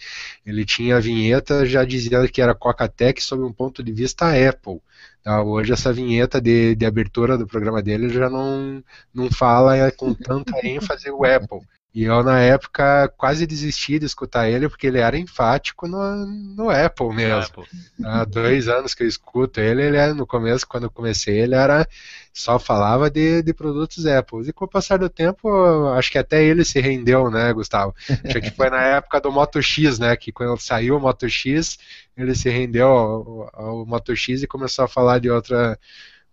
[0.46, 4.80] ele tinha a vinheta já dizendo que era Coca-Tech sob um ponto de vista Apple.
[5.22, 5.42] Tá?
[5.42, 10.52] Hoje essa vinheta de, de abertura do programa dele já não, não fala com tanta
[10.66, 11.60] ênfase o Apple.
[11.94, 16.70] E eu, na época, quase desisti de escutar ele, porque ele era enfático no, no
[16.70, 17.42] Apple mesmo.
[17.42, 17.64] Apple.
[18.04, 21.54] Há dois anos que eu escuto ele, ele era, no começo, quando eu comecei, ele
[21.54, 21.88] era
[22.32, 24.48] só falava de, de produtos Apple.
[24.48, 25.48] E com o passar do tempo,
[25.88, 27.94] acho que até ele se rendeu, né, Gustavo?
[28.24, 31.78] Acho que foi na época do Moto X, né, que quando saiu o Moto X,
[32.16, 35.76] ele se rendeu ao, ao Moto X e começou a falar de outra,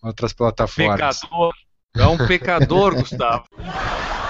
[0.04, 1.22] outras plataformas.
[1.22, 1.54] Pecador.
[1.96, 3.46] É um pecador, Gustavo.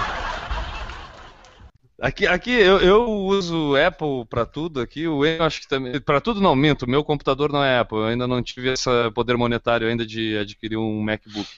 [1.98, 5.08] Aqui, aqui eu, eu uso Apple para tudo aqui.
[5.08, 5.98] O Enio acho que também.
[6.00, 6.88] Para tudo não, minto.
[6.88, 7.98] Meu computador não é Apple.
[7.98, 11.48] Eu ainda não tive esse poder monetário ainda de adquirir um MacBook.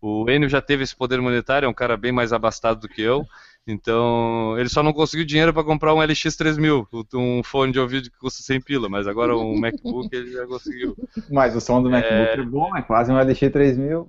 [0.00, 3.00] O Enio já teve esse poder monetário, é um cara bem mais abastado do que
[3.00, 3.24] eu.
[3.64, 8.18] Então, ele só não conseguiu dinheiro para comprar um LX3000, um fone de ouvido que
[8.18, 10.96] custa 100 pila, mas agora um MacBook ele já conseguiu.
[11.30, 14.08] Mas o som do MacBook é, é bom, é quase um LX3000.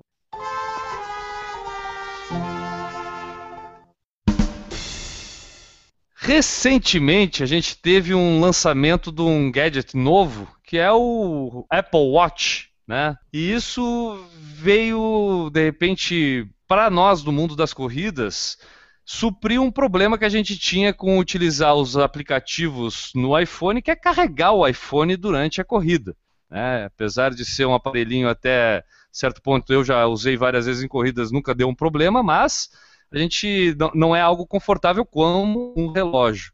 [6.25, 12.69] Recentemente a gente teve um lançamento de um gadget novo que é o Apple Watch,
[12.87, 13.17] né?
[13.33, 18.57] E isso veio de repente para nós do mundo das corridas
[19.03, 23.95] suprir um problema que a gente tinha com utilizar os aplicativos no iPhone, que é
[23.95, 26.15] carregar o iPhone durante a corrida.
[26.49, 26.85] Né?
[26.85, 28.81] Apesar de ser um aparelhinho até
[29.11, 32.69] certo ponto, eu já usei várias vezes em corridas, nunca deu um problema, mas
[33.13, 36.51] a gente não é algo confortável como um relógio.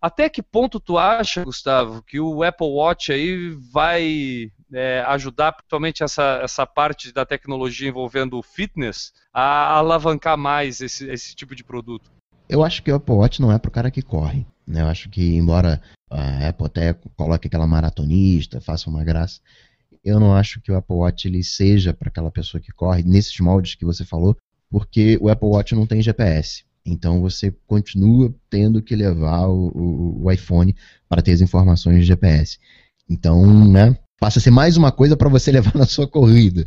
[0.00, 6.04] Até que ponto tu acha, Gustavo, que o Apple Watch aí vai é, ajudar principalmente
[6.04, 11.64] essa, essa parte da tecnologia envolvendo o fitness a alavancar mais esse, esse tipo de
[11.64, 12.12] produto?
[12.46, 14.46] Eu acho que o Apple Watch não é para o cara que corre.
[14.66, 14.82] Né?
[14.82, 19.40] Eu acho que, embora a Apple até coloque aquela maratonista, faça uma graça,
[20.04, 23.40] eu não acho que o Apple Watch ele seja para aquela pessoa que corre, nesses
[23.40, 24.36] moldes que você falou,
[24.74, 26.64] porque o Apple Watch não tem GPS.
[26.84, 30.74] Então você continua tendo que levar o, o, o iPhone
[31.08, 32.58] para ter as informações de GPS.
[33.08, 36.64] Então, né, passa a ser mais uma coisa para você levar na sua corrida.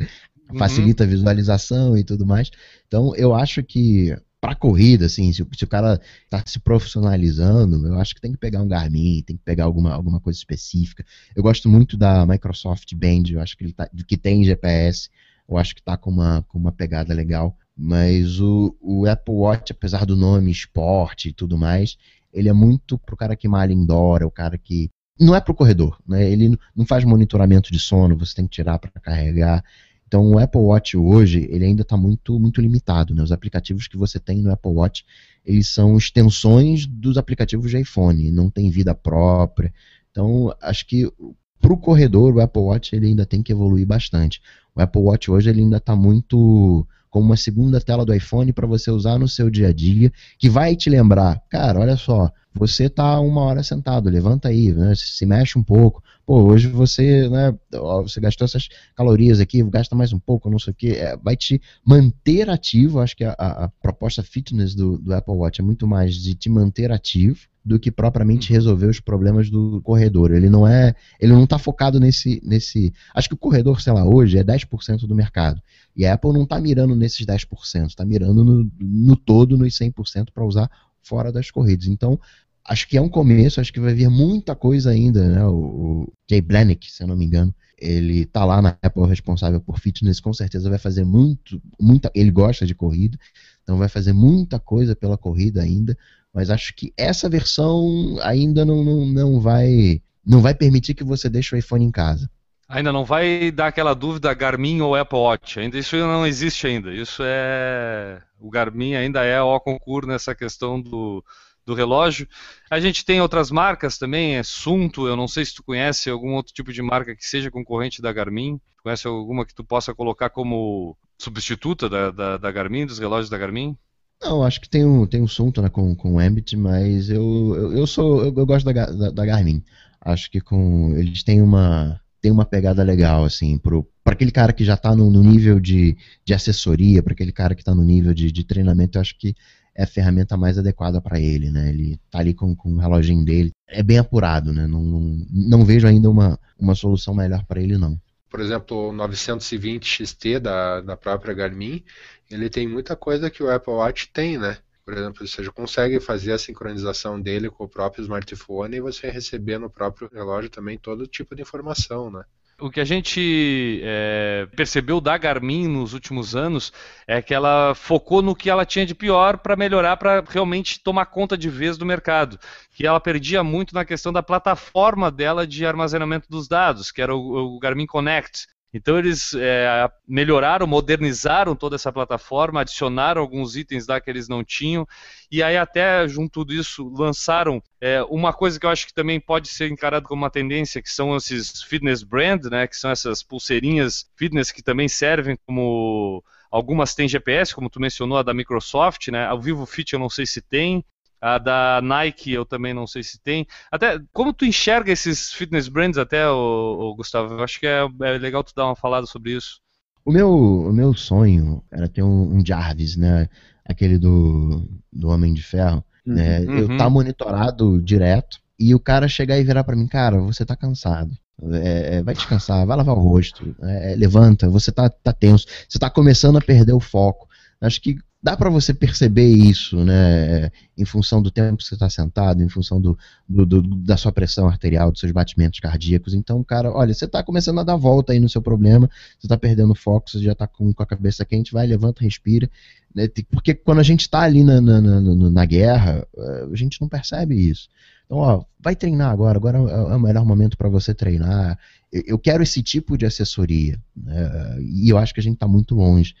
[0.50, 0.56] Uhum.
[0.58, 2.50] Facilita a visualização e tudo mais.
[2.86, 7.98] Então, eu acho que para corrida, assim, se, se, o cara está se profissionalizando, eu
[7.98, 11.04] acho que tem que pegar um Garmin, tem que pegar alguma, alguma coisa específica.
[11.36, 15.10] Eu gosto muito da Microsoft Band, eu acho que ele tá, que tem GPS,
[15.46, 17.54] eu acho que está com uma, com uma pegada legal.
[17.80, 21.96] Mas o, o Apple Watch, apesar do nome esporte e tudo mais,
[22.32, 24.90] ele é muito pro cara que malha indoor, é o cara que.
[25.20, 26.28] Não é pro corredor, né?
[26.28, 29.64] Ele não faz monitoramento de sono, você tem que tirar para carregar.
[30.08, 33.14] Então o Apple Watch hoje, ele ainda está muito, muito limitado.
[33.14, 33.22] Né?
[33.22, 35.04] Os aplicativos que você tem no Apple Watch,
[35.44, 39.72] eles são extensões dos aplicativos de iPhone, não tem vida própria.
[40.10, 41.12] Então acho que
[41.60, 44.40] para o corredor, o Apple Watch ele ainda tem que evoluir bastante.
[44.74, 46.86] O Apple Watch hoje ele ainda está muito
[47.18, 50.48] como uma segunda tela do iPhone para você usar no seu dia a dia, que
[50.48, 55.26] vai te lembrar, cara, olha só, você está uma hora sentado, levanta aí, né, se
[55.26, 56.02] mexe um pouco.
[56.24, 57.54] Pô, hoje você, né,
[58.02, 61.34] você gastou essas calorias aqui, gasta mais um pouco, não sei o que, é, vai
[61.34, 63.00] te manter ativo.
[63.00, 66.50] Acho que a, a proposta fitness do, do Apple Watch é muito mais de te
[66.50, 70.32] manter ativo do que propriamente resolver os problemas do corredor.
[70.32, 72.92] Ele não é, ele não está focado nesse, nesse.
[73.14, 75.60] Acho que o corredor, sei lá, hoje é 10% do mercado.
[75.98, 80.28] E a Apple não está mirando nesses 10%, está mirando no, no todo, nos 100%
[80.32, 80.70] para usar
[81.02, 81.88] fora das corridas.
[81.88, 82.20] Então,
[82.64, 85.44] acho que é um começo, acho que vai vir muita coisa ainda, né?
[85.44, 89.60] O, o Jay Blanick, se eu não me engano, ele tá lá na Apple responsável
[89.60, 93.18] por fitness, com certeza vai fazer muito, muita, ele gosta de corrida,
[93.64, 95.98] então vai fazer muita coisa pela corrida ainda.
[96.32, 101.28] Mas acho que essa versão ainda não, não, não vai não vai permitir que você
[101.28, 102.30] deixe o iPhone em casa.
[102.68, 105.58] Ainda não vai dar aquela dúvida Garmin ou Apple Watch.
[105.58, 106.92] Ainda isso não existe ainda.
[106.92, 111.24] Isso é o Garmin ainda é o concurso nessa questão do,
[111.64, 112.28] do relógio.
[112.70, 116.34] A gente tem outras marcas também, é Sunto, eu não sei se tu conhece algum
[116.34, 118.60] outro tipo de marca que seja concorrente da Garmin.
[118.82, 123.38] Conhece alguma que tu possa colocar como substituta da, da, da Garmin, dos relógios da
[123.38, 123.76] Garmin?
[124.22, 127.54] Não, acho que tem um, tem um Sunto né, com, com o Ambit, mas eu,
[127.54, 129.62] eu, eu sou eu, eu gosto da, da, da, Garmin.
[130.00, 134.64] Acho que com eles têm uma tem uma pegada legal assim para aquele cara que
[134.64, 138.14] já está no, no, nível de, de assessoria, para aquele cara que está no nível
[138.14, 139.34] de, de treinamento, eu acho que
[139.74, 141.68] é a ferramenta mais adequada para ele, né?
[141.68, 144.66] Ele tá ali com, com o reloginho dele, é bem apurado, né?
[144.66, 148.92] Não, não, não vejo ainda uma, uma solução melhor para ele não por exemplo, o
[148.92, 151.82] 920 XT da, da própria Garmin,
[152.30, 154.58] ele tem muita coisa que o Apple Watch tem, né?
[154.88, 159.10] Por exemplo, você já consegue fazer a sincronização dele com o próprio smartphone e você
[159.10, 162.24] receber no próprio relógio também todo tipo de informação, né?
[162.58, 166.72] O que a gente é, percebeu da Garmin nos últimos anos
[167.06, 171.04] é que ela focou no que ela tinha de pior para melhorar, para realmente tomar
[171.04, 172.38] conta de vez do mercado.
[172.72, 177.14] Que ela perdia muito na questão da plataforma dela de armazenamento dos dados, que era
[177.14, 178.46] o, o Garmin Connect.
[178.72, 184.44] Então eles é, melhoraram, modernizaram toda essa plataforma, adicionaram alguns itens lá que eles não
[184.44, 184.86] tinham,
[185.30, 189.48] e aí até junto disso lançaram é, uma coisa que eu acho que também pode
[189.48, 194.10] ser encarado como uma tendência, que são esses fitness brand, né, que são essas pulseirinhas
[194.16, 199.26] fitness que também servem como algumas têm GPS, como tu mencionou a da Microsoft, né?
[199.26, 200.84] Ao Vivo Fit eu não sei se tem,
[201.20, 203.46] a da Nike eu também não sei se tem.
[203.70, 207.34] Até como tu enxerga esses fitness brands até, o, Gustavo?
[207.34, 209.60] Eu acho que é, é, legal tu dar uma falada sobre isso.
[210.04, 213.28] O meu, o meu sonho era ter um, um Jarvis, né?
[213.64, 215.84] Aquele do, do Homem de Ferro.
[216.06, 216.14] Uhum.
[216.14, 216.44] Né?
[216.44, 220.56] Eu tá monitorado direto e o cara chegar e virar para mim, cara, você tá
[220.56, 221.12] cansado.
[221.52, 225.46] É, é, vai descansar, vai lavar o rosto, é, é, levanta, você tá, tá tenso,
[225.68, 227.28] você tá começando a perder o foco.
[227.60, 230.50] Acho que dá para você perceber isso, né?
[230.76, 234.12] Em função do tempo que você está sentado, em função do, do, do, da sua
[234.12, 236.14] pressão arterial, dos seus batimentos cardíacos.
[236.14, 239.36] Então, cara, olha, você está começando a dar volta aí no seu problema, você está
[239.36, 242.50] perdendo foco, você já está com, com, a cabeça quente, vai, levanta, respira.
[242.94, 243.08] Né?
[243.30, 246.88] Porque quando a gente está ali na, na, na, na guerra, eh, a gente não
[246.88, 247.68] percebe isso.
[248.06, 251.58] Então, ó, vai treinar agora, agora é o melhor momento para você treinar.
[251.92, 253.78] Eu quero esse tipo de assessoria.
[253.94, 254.58] Né?
[254.60, 256.14] E eu acho que a gente está muito longe.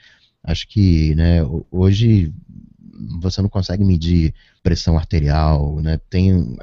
[0.48, 2.32] Acho que né, hoje
[3.20, 4.32] você não consegue medir
[4.62, 6.00] pressão arterial, né?
[6.08, 6.56] Tem,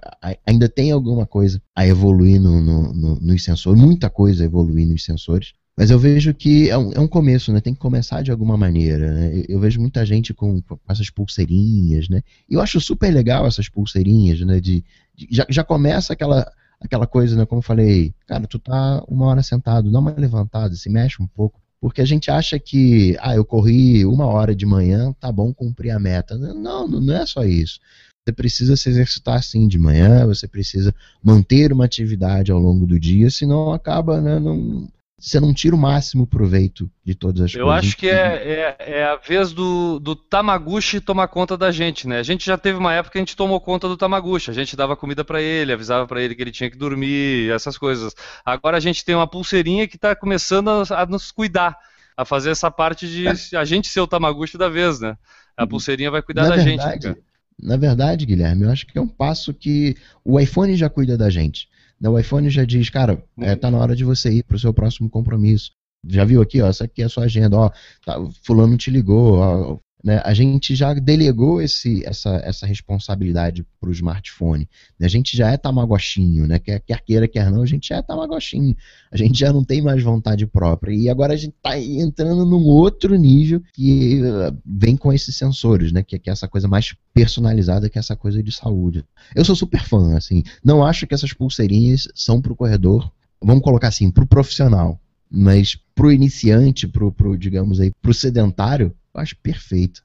[0.46, 4.88] ainda tem alguma coisa a evoluir no, no, no, nos sensores, muita coisa a evoluir
[4.88, 5.54] nos sensores.
[5.78, 7.62] Mas eu vejo que é um, é um começo, né?
[7.62, 9.44] Tem que começar de alguma maneira, né?
[9.48, 12.24] Eu, vejo muita gente com, com, essas pulseirinhas, né?
[12.50, 14.60] Eu acho super legal essas pulseirinhas, né?
[14.60, 17.46] De, de, já, já começa aquela, aquela coisa, né?
[17.46, 21.28] Como eu falei, cara, tu tá uma hora sentado, dá uma levantada, se mexe um
[21.28, 21.62] pouco.
[21.86, 25.92] Porque a gente acha que, ah, eu corri uma hora de manhã, tá bom cumprir
[25.92, 26.36] a meta.
[26.36, 27.80] Não, não é só isso.
[28.28, 30.92] Você precisa se exercitar assim de manhã, você precisa
[31.24, 35.80] manter uma atividade ao longo do dia, senão acaba, né, não, você não tira o
[35.80, 37.84] máximo proveito de todas as eu coisas.
[37.84, 42.08] Eu acho que é, é, é, a vez do, do Tamaguchi tomar conta da gente,
[42.08, 42.20] né?
[42.20, 44.76] A gente já teve uma época que a gente tomou conta do Tamaguchi, a gente
[44.76, 48.14] dava comida para ele, avisava para ele que ele tinha que dormir, essas coisas.
[48.44, 51.78] Agora a gente tem uma pulseirinha que está começando a, a, nos cuidar,
[52.18, 53.58] a fazer essa parte de é.
[53.58, 55.18] a gente ser o Tamaguchi da vez, né?
[55.56, 55.70] A uhum.
[55.70, 57.04] pulseirinha vai cuidar na da verdade, gente.
[57.04, 57.18] Cara.
[57.58, 61.30] Na verdade, Guilherme, eu acho que é um passo que o iPhone já cuida da
[61.30, 61.70] gente.
[62.06, 64.60] Né, o iPhone já diz, cara, é, tá na hora de você ir para o
[64.60, 65.72] seu próximo compromisso.
[66.08, 67.72] Já viu aqui, ó, essa aqui é a sua agenda, ó,
[68.06, 73.90] tá, fulano te ligou, ó, né, a gente já delegou esse, essa, essa responsabilidade para
[73.90, 74.70] o smartphone.
[75.00, 76.60] Né, a gente já é tamagochinho, né?
[76.60, 78.78] Quer, quer queira, quer não, a gente já é tamagochinho.
[79.12, 80.94] A gente já não tem mais vontade própria.
[80.94, 85.92] E agora a gente está entrando num outro nível que uh, vem com esses sensores,
[85.92, 86.04] né?
[86.04, 89.04] Que, que é essa coisa mais personalizada, que é essa coisa de saúde.
[89.34, 90.44] Eu sou super fã, assim.
[90.64, 95.02] Não acho que essas pulseirinhas são para o corredor, vamos colocar assim, para o profissional.
[95.36, 100.02] Mas para o iniciante, para o, digamos aí, para o sedentário, eu acho perfeito.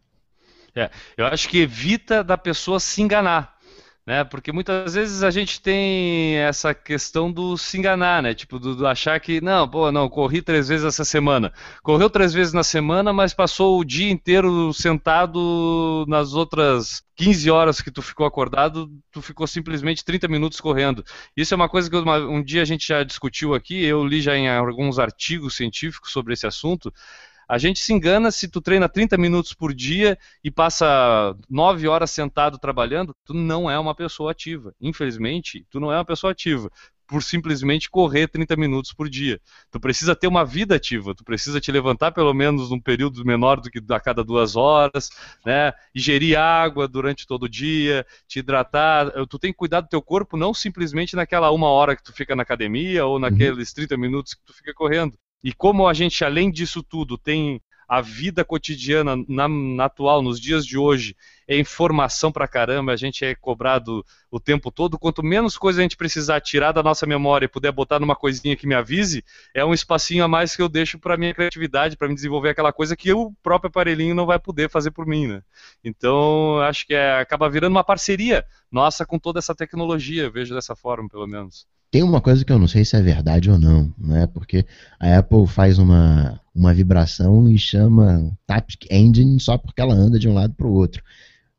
[0.75, 3.60] É, eu acho que evita da pessoa se enganar.
[4.11, 4.25] Né?
[4.25, 8.35] Porque muitas vezes a gente tem essa questão do se enganar, né?
[8.35, 11.53] Tipo, do, do, achar que, não, pô, não, corri três vezes essa semana.
[11.81, 17.81] Correu três vezes na semana, mas passou o dia inteiro sentado nas outras 15 horas
[17.81, 21.05] que tu ficou acordado, tu ficou simplesmente 30 minutos correndo.
[21.37, 24.21] Isso é uma coisa que uma, um dia a gente já discutiu aqui, eu li
[24.21, 26.93] já em alguns artigos científicos sobre esse assunto,
[27.51, 32.13] a gente se engana se tu treina 30 minutos por dia e passa 9 horas
[32.13, 34.73] sentado trabalhando, tu não é uma pessoa ativa.
[34.81, 36.71] Infelizmente, tu não é uma pessoa ativa
[37.09, 39.41] por simplesmente correr 30 minutos por dia.
[39.69, 43.61] Tu precisa ter uma vida ativa, tu precisa te levantar pelo menos num período menor
[43.61, 45.11] do que a cada duas horas,
[45.45, 45.73] né?
[45.93, 49.11] Ingerir água durante todo o dia, te hidratar.
[49.27, 52.37] Tu tem que cuidar do teu corpo não simplesmente naquela uma hora que tu fica
[52.37, 55.19] na academia ou naqueles 30 minutos que tu fica correndo.
[55.43, 60.41] E como a gente, além disso tudo, tem a vida cotidiana na, na, atual, nos
[60.41, 61.17] dias de hoje,
[61.49, 64.97] é informação pra caramba, a gente é cobrado o tempo todo.
[64.97, 68.55] Quanto menos coisa a gente precisar tirar da nossa memória e puder botar numa coisinha
[68.55, 72.07] que me avise, é um espacinho a mais que eu deixo para minha criatividade, para
[72.07, 75.43] me desenvolver aquela coisa que o próprio aparelhinho não vai poder fazer por mim, né?
[75.83, 80.77] Então, acho que é, acaba virando uma parceria nossa com toda essa tecnologia, vejo dessa
[80.77, 81.67] forma, pelo menos.
[81.91, 84.27] Tem uma coisa que eu não sei se é verdade ou não, né?
[84.29, 84.65] Porque
[84.99, 90.29] a Apple faz uma, uma vibração e chama Taptic Engine só porque ela anda de
[90.29, 91.03] um lado para o outro.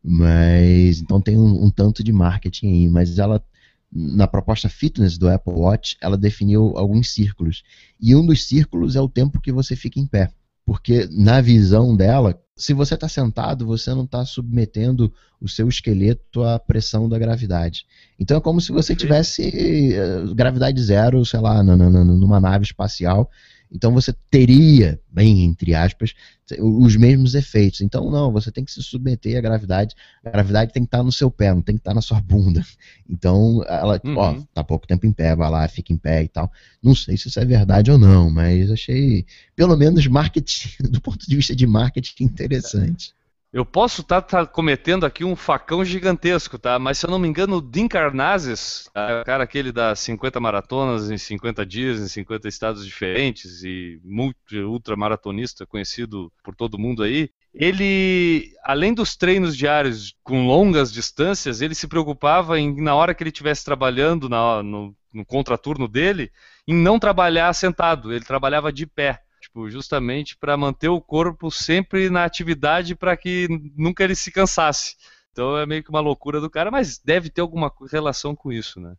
[0.04, 3.44] Mas então tem um, um, tanto de marketing aí, mas ela
[3.92, 7.62] na proposta fitness do Apple Watch, ela definiu alguns círculos.
[8.00, 10.32] E um dos círculos é o tempo que você fica em pé.
[10.66, 16.44] Porque na visão dela, se você está sentado, você não está submetendo o seu esqueleto
[16.44, 17.86] à pressão da gravidade.
[18.20, 23.30] Então é como se você tivesse uh, gravidade zero, sei lá, numa nave espacial
[23.72, 26.14] então você teria, bem entre aspas,
[26.60, 27.82] os mesmos efeitos.
[27.82, 29.96] Então não, você tem que se submeter à gravidade.
[30.24, 32.62] A gravidade tem que estar no seu pé, não tem que estar na sua bunda.
[33.10, 34.18] Então ela, uhum.
[34.18, 36.52] ó, tá pouco tempo em pé, vai lá, fica em pé e tal.
[36.84, 39.26] Não sei se isso é verdade ou não, mas achei,
[39.56, 43.14] pelo menos marketing, do ponto de vista de marketing, interessante.
[43.54, 46.80] Eu posso estar tá, tá cometendo aqui um facão gigantesco, tá?
[46.80, 51.12] Mas se eu não me engano, o Dean Carnazes, o cara aquele das 50 maratonas
[51.12, 57.30] em 50 dias, em 50 estados diferentes e multi ultramaratonista conhecido por todo mundo aí,
[57.54, 63.22] ele, além dos treinos diários com longas distâncias, ele se preocupava em, na hora que
[63.22, 66.32] ele estivesse trabalhando na, no, no contraturno dele,
[66.66, 69.20] em não trabalhar sentado, ele trabalhava de pé
[69.52, 74.96] Tipo, justamente para manter o corpo sempre na atividade para que nunca ele se cansasse.
[75.34, 78.80] Então é meio que uma loucura do cara, mas deve ter alguma relação com isso,
[78.80, 78.96] né?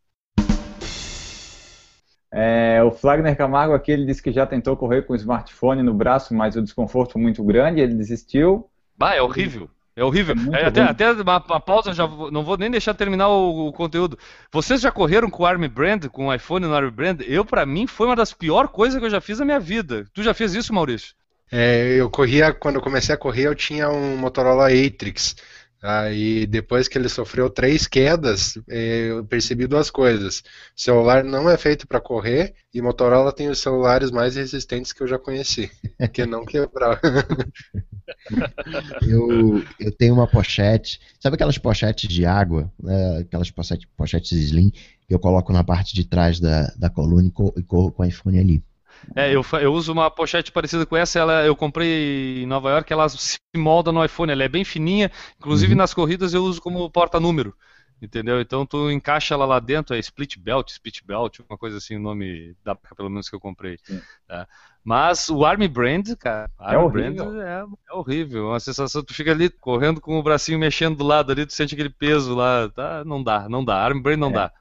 [2.30, 5.94] É, o Flagner Camargo aqui, ele disse que já tentou correr com o smartphone no
[5.94, 8.68] braço, mas o desconforto foi muito grande, ele desistiu.
[8.94, 9.70] Bah, é horrível.
[9.94, 10.34] É horrível.
[10.54, 13.72] É, até, até uma, uma, pausa, já vou, não vou nem deixar terminar o, o,
[13.72, 14.18] conteúdo.
[14.50, 17.20] Vocês já correram com o Army Brand, com o iPhone no Army Brand?
[17.26, 20.06] Eu, para mim, foi uma das piores coisas que eu já fiz na minha vida.
[20.14, 21.14] Tu já fez isso, Maurício?
[21.50, 25.36] É, eu corria, quando eu comecei a correr, eu tinha um Motorola Atrix.
[25.82, 30.38] Aí depois que ele sofreu três quedas, é, eu percebi duas coisas.
[30.76, 35.02] O celular não é feito para correr e Motorola tem os celulares mais resistentes que
[35.02, 35.72] eu já conheci,
[36.14, 37.00] que não quebrar.
[39.06, 44.70] eu, eu tenho uma pochete, sabe aquelas pochetes de água, né, aquelas pochetes, pochetes slim
[45.06, 48.38] que eu coloco na parte de trás da, da coluna e corro com o iPhone
[48.38, 48.62] ali.
[49.16, 52.92] É, eu, eu uso uma pochete parecida com essa, ela, eu comprei em Nova York,
[52.92, 55.78] ela se molda no iPhone, ela é bem fininha, inclusive uhum.
[55.78, 57.54] nas corridas eu uso como porta-número,
[58.02, 58.40] entendeu?
[58.40, 62.00] Então tu encaixa ela lá dentro, é split belt, split belt, uma coisa assim, o
[62.00, 63.78] nome da pelo menos que eu comprei.
[64.26, 64.48] Tá?
[64.84, 69.30] Mas o Army Brand, cara, é Army Brand é, é, horrível, uma sensação, tu fica
[69.30, 73.04] ali correndo com o bracinho mexendo do lado ali, tu sente aquele peso lá, tá?
[73.04, 74.32] Não dá, não dá, Army Brand não é.
[74.32, 74.52] dá.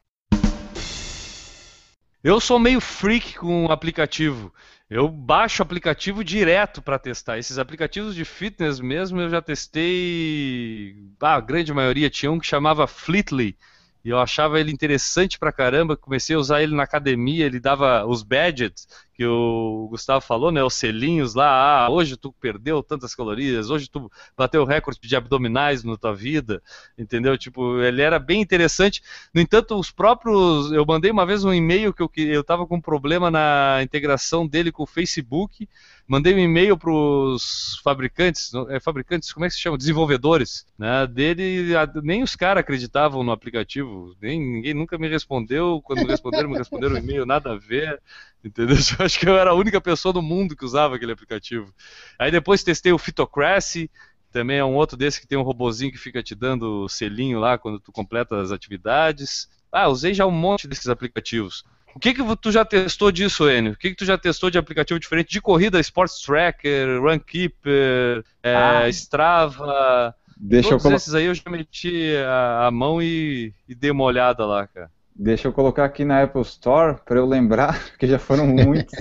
[2.24, 4.54] Eu sou meio freak com o aplicativo.
[4.92, 7.38] Eu baixo aplicativo direto para testar.
[7.38, 10.98] Esses aplicativos de fitness mesmo eu já testei.
[11.22, 13.58] Ah, a grande maioria tinha um que chamava Fleetly.
[14.04, 15.96] E eu achava ele interessante pra caramba.
[15.96, 17.46] Comecei a usar ele na academia.
[17.46, 20.64] Ele dava os badges que o Gustavo falou, né?
[20.64, 25.16] Os selinhos lá, ah, hoje tu perdeu tantas calorias, hoje tu bateu o recorde de
[25.16, 26.62] abdominais na tua vida,
[26.98, 27.38] entendeu?
[27.38, 29.02] Tipo, ele era bem interessante.
[29.34, 32.80] No entanto, os próprios, eu mandei uma vez um e-mail que eu eu tava com
[32.80, 35.68] problema na integração dele com o Facebook,
[36.08, 39.78] mandei um e-mail para os fabricantes, é, fabricantes, como é que se chama?
[39.78, 41.08] Desenvolvedores, né?
[41.08, 46.50] Dele, nem os caras acreditavam no aplicativo, nem ninguém nunca me respondeu, quando me responderam,
[46.50, 48.02] me responderam o e-mail, nada a ver.
[48.44, 48.76] Entendeu?
[49.00, 51.74] Eu acho que eu era a única pessoa do mundo que usava aquele aplicativo.
[52.18, 53.90] Aí depois testei o Fitocracy,
[54.32, 57.58] também é um outro desse que tem um robozinho que fica te dando selinho lá
[57.58, 59.50] quando tu completa as atividades.
[59.72, 61.64] Ah, usei já um monte desses aplicativos.
[61.94, 63.74] O que que tu já testou disso, Enio?
[63.74, 68.56] O que que tu já testou de aplicativo diferente de corrida, Sports Tracker, Runkeeper, é,
[68.56, 70.16] ah, Strava?
[70.38, 74.06] Deixa Todos eu esses aí eu já meti a, a mão e, e dei uma
[74.06, 74.90] olhada lá, cara.
[75.16, 78.94] Deixa eu colocar aqui na Apple Store para eu lembrar, porque já foram muitos.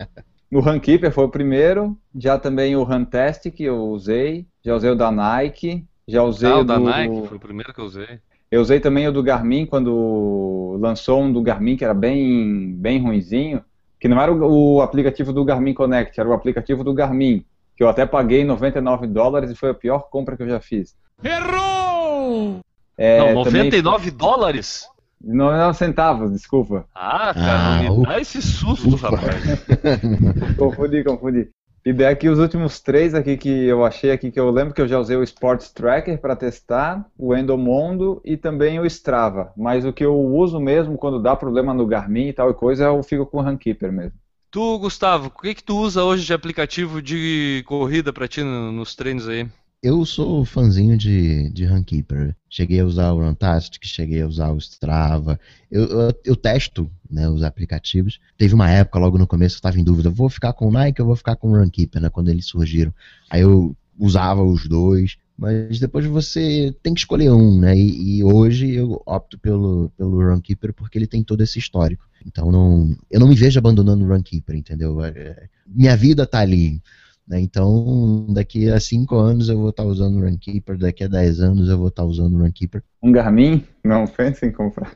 [0.50, 4.94] no Runkeeper foi o primeiro, já também o Runtastic que eu usei, já usei o
[4.94, 8.20] da Nike, já usei ah, o, o da Nike, foi o primeiro que eu usei.
[8.50, 13.00] Eu usei também o do Garmin quando lançou um do Garmin que era bem bem
[13.02, 13.64] ruinzinho,
[13.98, 17.44] que não era o, o aplicativo do Garmin Connect, era o aplicativo do Garmin,
[17.76, 20.96] que eu até paguei 99 dólares e foi a pior compra que eu já fiz.
[21.22, 22.60] Errou!
[22.96, 24.16] É, não, 99 também...
[24.16, 24.88] dólares?
[25.34, 26.86] 99 centavos, desculpa.
[26.94, 29.10] Ah, cara, ah, me dá esse susto, ufa.
[29.10, 29.64] rapaz.
[30.56, 31.48] confundi, confundi.
[31.84, 34.88] E daqui os últimos três aqui que eu achei aqui que eu lembro que eu
[34.88, 39.52] já usei o Sports Tracker para testar, o Endomondo e também o Strava.
[39.56, 43.00] Mas o que eu uso mesmo quando dá problema no Garmin e tal coisa, eu
[43.04, 44.18] fico com o Runkeeper mesmo.
[44.50, 48.96] Tu, Gustavo, o que que tu usa hoje de aplicativo de corrida para ti nos
[48.96, 49.46] treinos aí?
[49.86, 52.34] Eu sou fãzinho de, de Runkeeper.
[52.50, 55.38] Cheguei a usar o Runtastic, cheguei a usar o Strava.
[55.70, 58.18] Eu, eu, eu testo né, os aplicativos.
[58.36, 61.00] Teve uma época, logo no começo, eu estava em dúvida: vou ficar com o Nike
[61.00, 62.92] ou vou ficar com o Runkeeper, né, quando eles surgiram.
[63.30, 65.18] Aí eu usava os dois.
[65.38, 67.76] Mas depois você tem que escolher um, né?
[67.76, 72.08] E, e, hoje eu opto pelo, pelo Runkeeper porque ele tem todo esse histórico.
[72.26, 75.04] Então não, eu não me vejo abandonando o Runkeeper, entendeu?
[75.04, 76.82] É, é minha vida tá ali.
[77.26, 77.40] Né?
[77.40, 81.68] Então, daqui a 5 anos eu vou estar usando o Runkeeper, daqui a 10 anos
[81.68, 82.82] eu vou estar usando o Runkeeper.
[83.02, 83.64] Um Garmin?
[83.84, 84.94] Não pensa em comprar.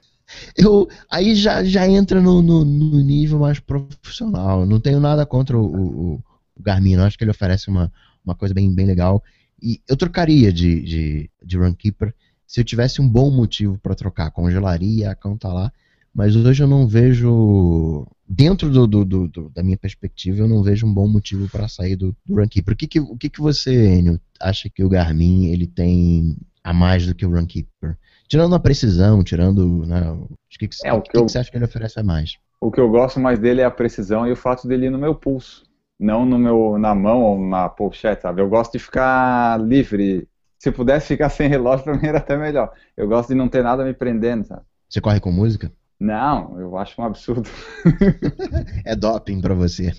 [0.57, 4.65] Eu, aí já, já entra no, no, no nível mais profissional.
[4.65, 6.15] Não tenho nada contra o, o,
[6.57, 7.93] o Garmin, eu acho que ele oferece uma,
[8.25, 9.23] uma coisa bem, bem legal.
[9.61, 12.15] E eu trocaria de, de, de Runkeeper
[12.47, 14.31] se eu tivesse um bom motivo para trocar.
[14.31, 15.73] Congelaria, a conta tá lá.
[16.15, 20.87] Mas hoje eu não vejo dentro do, do, do, da minha perspectiva, eu não vejo
[20.87, 22.75] um bom motivo para sair do, do Runkeeper.
[22.75, 26.73] O que, que, o que, que você, Enio, acha que o Garmin ele tem a
[26.73, 27.97] mais do que o Runkeeper?
[28.29, 29.85] Tirando a precisão, tirando.
[29.87, 31.99] Né, o que, que, é, o que, que, eu, que você acha que ele oferece
[31.99, 32.39] a mais?
[32.61, 34.99] O que eu gosto mais dele é a precisão e o fato dele ir no
[34.99, 35.65] meu pulso.
[35.99, 38.41] Não no meu, na mão ou na pochete, sabe?
[38.41, 40.29] Eu gosto de ficar livre.
[40.59, 42.73] Se pudesse ficar sem relógio, para mim era até melhor.
[42.97, 44.63] Eu gosto de não ter nada me prendendo, sabe?
[44.89, 45.73] Você corre com música?
[46.01, 47.49] Não, eu acho um absurdo.
[48.87, 49.93] é doping para você.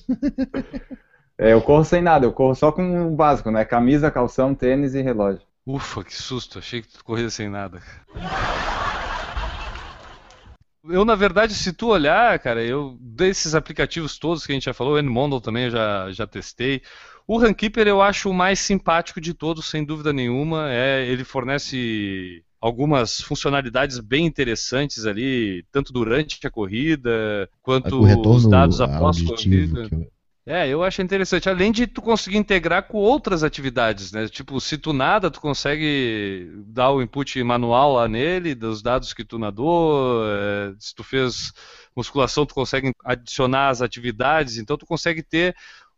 [1.38, 3.64] É, eu corro sem nada, eu corro só com o básico, né?
[3.64, 5.42] Camisa, calção, tênis e relógio.
[5.66, 7.82] Ufa, que susto, achei que tu corria sem nada.
[10.84, 14.74] Eu, na verdade, se tu olhar, cara, eu desses aplicativos todos que a gente já
[14.74, 16.82] falou, o Enmondel também eu já, já testei.
[17.28, 20.72] O Runkeeper eu acho o mais simpático de todos, sem dúvida nenhuma.
[20.72, 28.80] É, ele fornece algumas funcionalidades bem interessantes ali, tanto durante a corrida, quanto os dados
[28.80, 29.90] após a corrida.
[30.46, 31.50] É, eu acho interessante.
[31.50, 34.28] Além de tu conseguir integrar com outras atividades, né?
[34.28, 39.24] Tipo, se tu nada, tu consegue dar o input manual lá nele, dos dados que
[39.24, 40.24] tu nadou.
[40.26, 41.54] É, se tu fez
[41.96, 44.58] musculação, tu consegue adicionar as atividades.
[44.58, 45.56] Então, tu consegue ter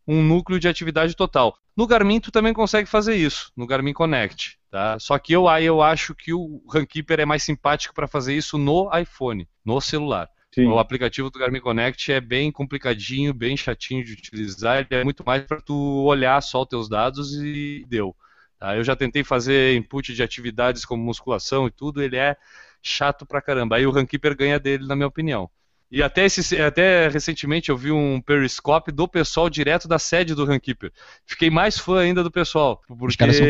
[0.08, 1.58] um núcleo de atividade total.
[1.76, 4.58] No Garmin, tu também consegue fazer isso, no Garmin Connect.
[4.70, 4.97] Tá?
[4.99, 8.58] Só que eu aí eu acho que o Runkeeper é mais simpático para fazer isso
[8.58, 10.30] no iPhone, no celular.
[10.54, 10.68] Sim.
[10.68, 14.80] O aplicativo do Garmin Connect é bem complicadinho, bem chatinho de utilizar.
[14.80, 18.16] Ele é muito mais para tu olhar só os teus dados e deu.
[18.60, 18.78] Tá?
[18.78, 22.36] Eu já tentei fazer input de atividades como musculação e tudo, ele é
[22.84, 23.78] chato pra caramba.
[23.78, 25.49] Aí o Runkeeper ganha dele, na minha opinião.
[25.94, 30.44] E até, esse, até recentemente eu vi um periscope do pessoal direto da sede do
[30.44, 30.91] Runkeeper.
[31.24, 32.82] Fiquei mais fã ainda do pessoal.
[32.88, 33.46] Porque, Os caras são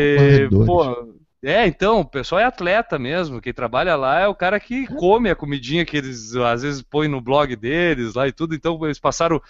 [0.66, 3.40] pô, é, então, o pessoal é atleta mesmo.
[3.40, 7.08] Quem trabalha lá é o cara que come a comidinha que eles às vezes põem
[7.08, 8.54] no blog deles lá e tudo.
[8.54, 9.40] Então, eles passaram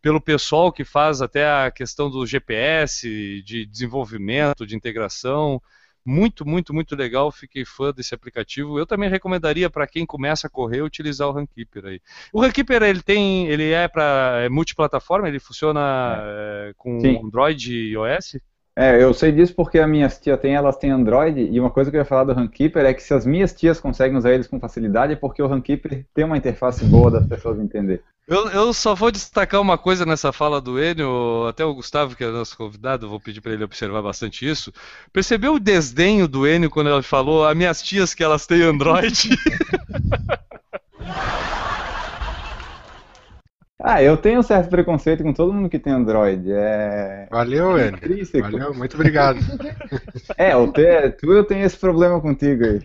[0.00, 5.60] pelo pessoal que faz até a questão do GPS, de desenvolvimento, de integração.
[6.04, 7.32] Muito, muito, muito legal.
[7.32, 8.78] Fiquei fã desse aplicativo.
[8.78, 12.00] Eu também recomendaria para quem começa a correr utilizar o Runkeeper aí.
[12.32, 15.28] O Runkeeper ele tem, ele é para é multiplataforma.
[15.28, 16.70] Ele funciona é.
[16.70, 17.20] É, com Sim.
[17.24, 18.36] Android e iOS.
[18.76, 21.92] É, eu sei disso porque as minhas tias têm, elas têm Android, e uma coisa
[21.92, 24.48] que eu ia falar do Runkeeper é que se as minhas tias conseguem usar eles
[24.48, 28.02] com facilidade é porque o Runkeeper tem uma interface boa das pessoas entender.
[28.26, 32.24] Eu, eu só vou destacar uma coisa nessa fala do Enio, até o Gustavo, que
[32.24, 34.72] é nosso convidado, vou pedir para ele observar bastante isso.
[35.12, 39.28] Percebeu o desdenho do Enio quando ela falou, as minhas tias que elas têm Android?
[43.86, 46.50] Ah, eu tenho um certo preconceito com todo mundo que tem Android.
[46.50, 47.28] É...
[47.30, 48.00] Valeu, Enio.
[48.40, 49.38] Valeu, muito obrigado.
[50.38, 51.10] é, eu te...
[51.10, 52.80] tu eu tenho esse problema contigo aí.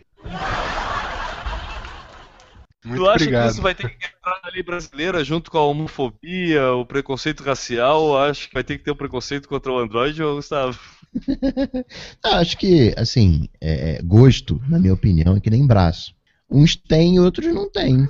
[2.84, 3.46] Muito tu acha obrigado.
[3.46, 7.44] que isso vai ter que entrar na lei brasileira junto com a homofobia, o preconceito
[7.44, 8.18] racial?
[8.18, 10.80] Acho que vai ter que ter um preconceito contra o Android, ou Gustavo?
[12.24, 16.14] Não, acho que, assim, é, gosto, na minha opinião, é que nem braço.
[16.50, 18.08] Uns têm, outros não têm.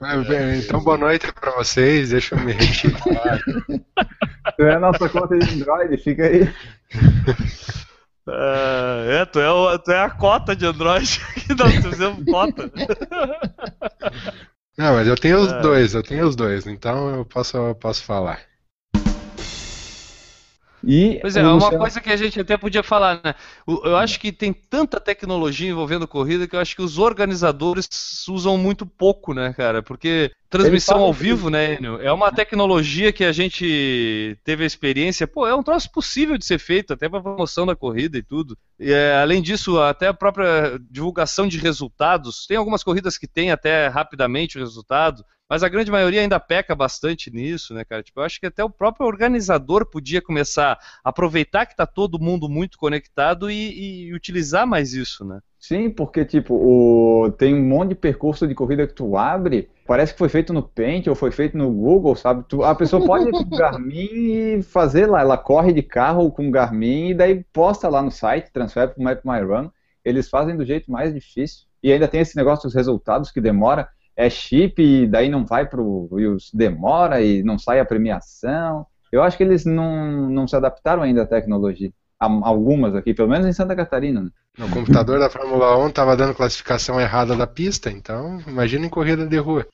[0.00, 2.10] Então, boa noite para vocês.
[2.10, 3.40] Deixa eu me retirar.
[4.56, 6.42] tu é a nossa conta de Android, fica aí.
[8.24, 12.70] Uh, é, tu é, o, tu é a cota de Android que nós fizemos cota.
[14.78, 15.60] Não, mas eu tenho os é.
[15.60, 18.47] dois, eu tenho os dois, então eu posso, eu posso falar.
[20.84, 23.34] E pois é, é uma coisa que a gente até podia falar, né?
[23.66, 27.88] Eu acho que tem tanta tecnologia envolvendo corrida que eu acho que os organizadores
[28.28, 29.82] usam muito pouco, né, cara?
[29.82, 32.00] Porque transmissão ao vivo, né, Enio?
[32.00, 36.44] É uma tecnologia que a gente teve a experiência, pô, é um troço possível de
[36.44, 38.56] ser feito, até para promoção da corrida e tudo.
[38.78, 42.46] E, é, além disso, até a própria divulgação de resultados.
[42.46, 45.24] Tem algumas corridas que tem até rapidamente o resultado.
[45.48, 48.02] Mas a grande maioria ainda peca bastante nisso, né, cara?
[48.02, 52.20] Tipo, eu acho que até o próprio organizador podia começar a aproveitar que está todo
[52.20, 55.40] mundo muito conectado e, e, utilizar mais isso, né?
[55.58, 57.32] Sim, porque, tipo, o...
[57.32, 60.62] tem um monte de percurso de corrida que tu abre, parece que foi feito no
[60.62, 62.44] Paint ou foi feito no Google, sabe?
[62.46, 62.62] Tu...
[62.62, 66.46] a pessoa pode ir com o Garmin e fazer lá, ela corre de carro com
[66.46, 69.70] o Garmin e daí posta lá no site, transfere para o Map My Run.
[70.04, 71.66] Eles fazem do jeito mais difícil.
[71.82, 73.88] E ainda tem esse negócio dos resultados que demora
[74.18, 76.08] é chip e daí não vai para o
[76.52, 78.84] demora e não sai a premiação.
[79.12, 81.92] Eu acho que eles não, não se adaptaram ainda à tecnologia.
[82.18, 84.22] Algumas aqui, pelo menos em Santa Catarina.
[84.22, 84.30] Né?
[84.58, 89.24] O computador da Fórmula 1 estava dando classificação errada da pista, então imagina em corrida
[89.24, 89.64] de rua.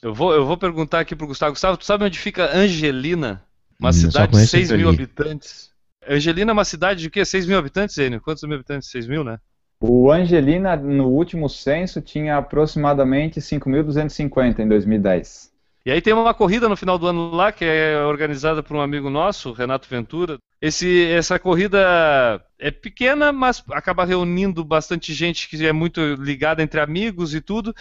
[0.00, 1.52] Eu vou, eu vou perguntar aqui pro Gustavo.
[1.52, 3.44] Gustavo, tu sabe onde fica Angelina?
[3.78, 4.96] Uma hum, cidade de 6 mil ali.
[4.96, 5.70] habitantes.
[6.08, 7.22] Angelina é uma cidade de quê?
[7.22, 8.18] 6 mil habitantes, Enio?
[8.22, 8.90] Quantos mil habitantes?
[8.90, 9.38] 6 mil, né?
[9.82, 15.50] O Angelina, no último censo, tinha aproximadamente 5.250 em 2010.
[15.86, 18.82] E aí tem uma corrida no final do ano lá, que é organizada por um
[18.82, 20.36] amigo nosso, Renato Ventura.
[20.60, 26.78] Esse, essa corrida é pequena, mas acaba reunindo bastante gente que é muito ligada entre
[26.78, 27.74] amigos e tudo.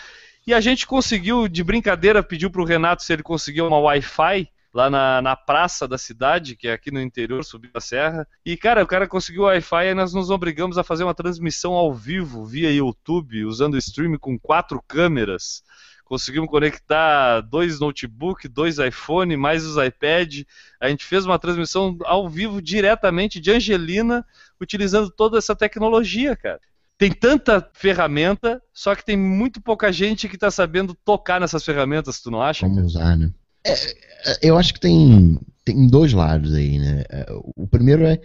[0.48, 4.48] E a gente conseguiu, de brincadeira, pediu para o Renato se ele conseguiu uma Wi-Fi
[4.74, 8.28] lá na, na praça da cidade, que é aqui no interior, subindo a serra.
[8.46, 11.94] E, cara, o cara conseguiu Wi-Fi e nós nos obrigamos a fazer uma transmissão ao
[11.94, 15.64] vivo via YouTube, usando o stream com quatro câmeras.
[16.06, 20.42] Conseguimos conectar dois notebook, dois iPhone, mais os iPad.
[20.80, 24.26] A gente fez uma transmissão ao vivo diretamente de Angelina,
[24.60, 26.60] utilizando toda essa tecnologia, cara
[27.00, 32.20] tem tanta ferramenta, só que tem muito pouca gente que está sabendo tocar nessas ferramentas,
[32.20, 32.68] tu não acha?
[32.68, 33.32] Como usar, né?
[33.64, 37.04] É, é, eu acho que tem, tem dois lados aí, né?
[37.10, 38.20] É, o primeiro é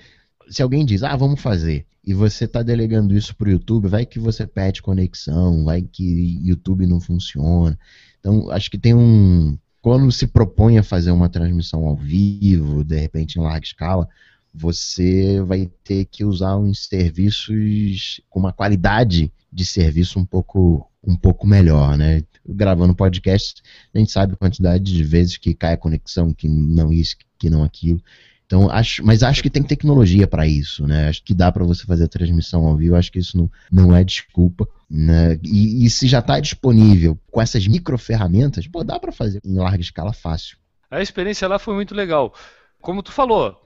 [0.49, 4.05] se alguém diz, ah, vamos fazer, e você está delegando isso para o YouTube, vai
[4.05, 7.79] que você perde conexão, vai que YouTube não funciona.
[8.21, 9.59] Então, acho que tem um.
[9.81, 14.09] Quando se propõe a fazer uma transmissão ao vivo, de repente em larga escala,
[14.53, 21.17] você vai ter que usar uns serviços com uma qualidade de serviço um pouco, um
[21.17, 22.23] pouco melhor, né?
[22.47, 23.63] Gravando podcast,
[23.95, 27.49] a gente sabe a quantidade de vezes que cai a conexão, que não isso, que
[27.49, 28.01] não aquilo.
[28.47, 31.09] Então, acho, mas acho que tem tecnologia para isso, né?
[31.09, 33.97] Acho que dá para você fazer a transmissão ao vivo, acho que isso não, não
[33.97, 34.69] é desculpa.
[34.89, 35.39] Né?
[35.43, 39.57] E, e se já está disponível com essas micro ferramentas, pô, dá para fazer em
[39.57, 40.59] larga escala fácil.
[40.91, 42.35] A experiência lá foi muito legal.
[42.81, 43.65] Como tu falou,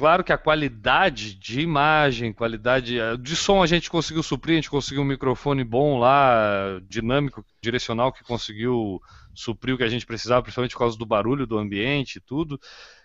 [0.00, 4.56] Claro que a qualidade de imagem, qualidade eh, de som a gente conseguiu suprir, a
[4.56, 8.98] gente conseguiu um microfone bom lá, dinâmico, direcional, que conseguiu
[9.34, 12.58] suprir o que a gente precisava, principalmente por causa do barulho do ambiente e tudo.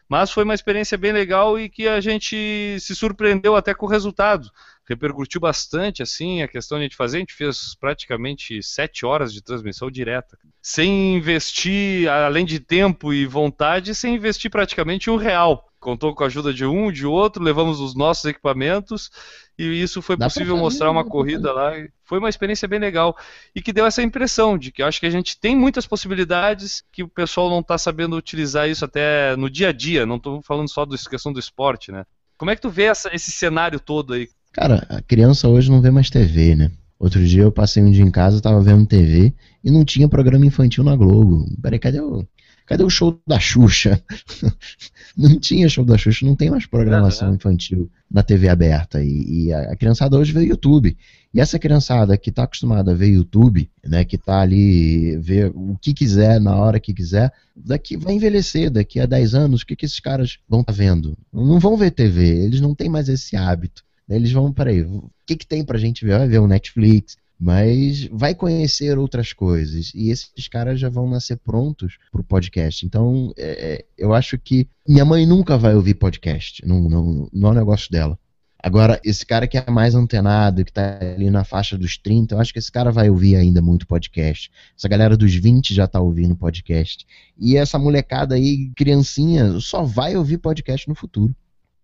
[0.08, 3.90] Mas foi uma experiência bem legal e que a gente se surpreendeu até com o
[3.90, 4.50] resultado.
[4.88, 7.18] Repercutiu bastante, assim, a questão de a gente fazer.
[7.18, 10.38] A gente fez praticamente sete horas de transmissão direta.
[10.62, 16.28] Sem investir, além de tempo e vontade, sem investir praticamente um real contou com a
[16.28, 19.12] ajuda de um, de outro, levamos os nossos equipamentos
[19.56, 21.74] e isso foi Dá possível mostrar uma corrida lá.
[22.04, 23.16] Foi uma experiência bem legal
[23.56, 26.84] e que deu essa impressão de que eu acho que a gente tem muitas possibilidades
[26.92, 30.08] que o pessoal não está sabendo utilizar isso até no dia a dia.
[30.08, 32.04] Não estou falando só da questão do esporte, né?
[32.36, 34.28] Como é que tu vê essa, esse cenário todo aí?
[34.52, 36.72] Cara, a criança hoje não vê mais TV, né?
[36.98, 39.32] Outro dia eu passei um dia em casa, tava vendo TV
[39.64, 41.46] e não tinha programa infantil na Globo.
[41.62, 42.26] Peraí, cadê o,
[42.66, 44.02] Cadê o show da Xuxa?
[45.16, 47.36] não tinha show da Xuxa, não tem mais programação uhum.
[47.36, 49.04] infantil na TV aberta.
[49.04, 50.98] E, e a, criançada hoje vê YouTube.
[51.34, 55.78] E essa criançada que está acostumada a ver YouTube, né, que está ali, ver o
[55.80, 59.76] que quiser, na hora que quiser, daqui vai envelhecer, daqui a 10 anos, o que,
[59.76, 61.16] que esses caras vão estar tá vendo?
[61.32, 63.84] Não vão ver TV, eles não têm mais esse hábito.
[64.10, 66.18] Eles vão, peraí, o que, que tem pra gente ver?
[66.18, 71.38] Vai ver o Netflix, mas vai conhecer outras coisas e esses caras já vão nascer
[71.38, 72.86] prontos para o podcast.
[72.86, 77.50] Então, é, é, eu acho que minha mãe nunca vai ouvir podcast, não, não, não
[77.50, 78.18] é um negócio dela.
[78.66, 82.40] Agora, esse cara que é mais antenado, que está ali na faixa dos 30, eu
[82.40, 84.52] acho que esse cara vai ouvir ainda muito podcast.
[84.76, 87.06] Essa galera dos 20 já está ouvindo podcast.
[87.38, 91.36] E essa molecada aí, criancinha, só vai ouvir podcast no futuro.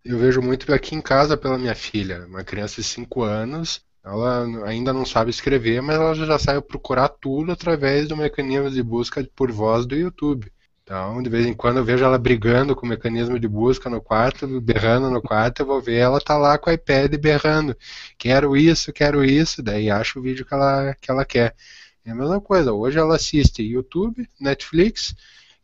[0.04, 4.46] Eu vejo muito aqui em casa pela minha filha, uma criança de 5 anos, ela
[4.66, 9.24] ainda não sabe escrever, mas ela já sabe procurar tudo através do mecanismo de busca
[9.36, 10.52] por voz do YouTube.
[10.84, 14.02] Então, de vez em quando eu vejo ela brigando com o mecanismo de busca no
[14.02, 17.78] quarto, berrando no quarto, eu vou ver ela tá lá com o iPad berrando.
[18.18, 21.56] Quero isso, quero isso, daí acho o vídeo que ela, que ela quer.
[22.04, 25.16] É a mesma coisa, hoje ela assiste YouTube, Netflix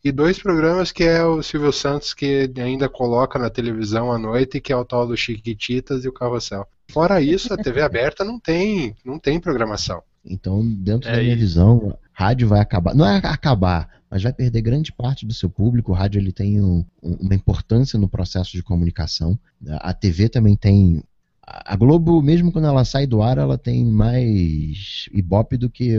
[0.02, 4.60] e dois programas que é o Silvio Santos que ainda coloca na televisão à noite,
[4.60, 6.66] que é o tal do Chiquititas e o Carrossel.
[6.90, 10.02] Fora isso, a TV aberta não tem, não tem programação.
[10.24, 11.40] Então, dentro é da minha isso.
[11.40, 12.94] visão, rádio vai acabar.
[12.94, 15.92] Não é acabar, mas vai perder grande parte do seu público.
[15.92, 19.38] O rádio ele tem um, uma importância no processo de comunicação.
[19.80, 21.02] A TV também tem.
[21.46, 25.96] A Globo, mesmo quando ela sai do ar, ela tem mais ibope do que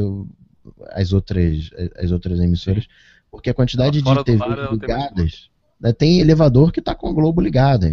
[0.92, 2.88] as outras, as outras emissoras,
[3.32, 5.50] porque a quantidade de TV ligadas
[5.97, 7.88] tem elevador que está com o globo ligado,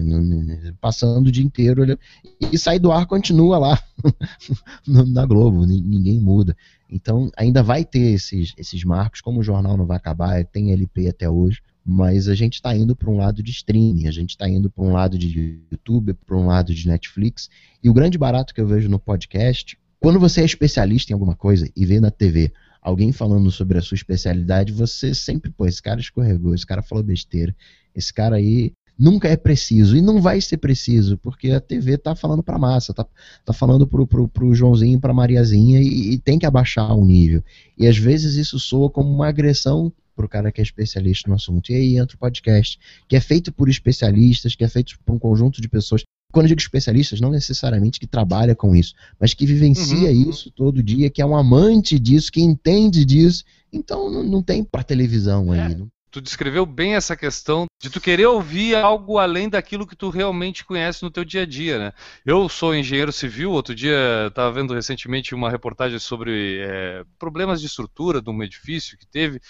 [0.81, 1.99] passando o dia inteiro
[2.41, 3.83] e sai do ar continua lá
[4.87, 6.57] na Globo, ninguém muda.
[6.91, 11.09] Então ainda vai ter esses, esses marcos, como o jornal não vai acabar, tem LP
[11.09, 14.49] até hoje, mas a gente está indo para um lado de streaming, a gente está
[14.49, 17.49] indo para um lado de YouTube, para um lado de Netflix,
[17.83, 21.37] e o grande barato que eu vejo no podcast, quando você é especialista em alguma
[21.37, 22.53] coisa e vê na TV
[22.87, 27.03] alguém falando sobre a sua especialidade, você sempre, pô, esse cara escorregou, esse cara falou
[27.03, 27.53] besteira,
[27.93, 32.15] esse cara aí nunca é preciso e não vai ser preciso, porque a TV tá
[32.15, 33.05] falando pra massa, tá,
[33.45, 37.43] tá falando pro, pro, pro Joãozinho, pra Mariazinha e, e tem que abaixar o nível.
[37.77, 41.71] E às vezes isso soa como uma agressão pro cara que é especialista no assunto.
[41.71, 42.79] E aí entra o podcast,
[43.09, 46.49] que é feito por especialistas, que é feito por um conjunto de pessoas quando eu
[46.49, 50.31] digo especialistas, não necessariamente que trabalha com isso, mas que vivencia uhum.
[50.31, 53.45] isso todo dia, que é um amante disso, que entende disso.
[53.73, 55.63] Então não, não tem para televisão é.
[55.63, 55.75] aí.
[55.75, 60.09] Não tu descreveu bem essa questão de tu querer ouvir algo além daquilo que tu
[60.09, 61.93] realmente conhece no teu dia a dia, né?
[62.25, 67.67] Eu sou engenheiro civil, outro dia estava vendo recentemente uma reportagem sobre é, problemas de
[67.67, 69.43] estrutura de um edifício que teve,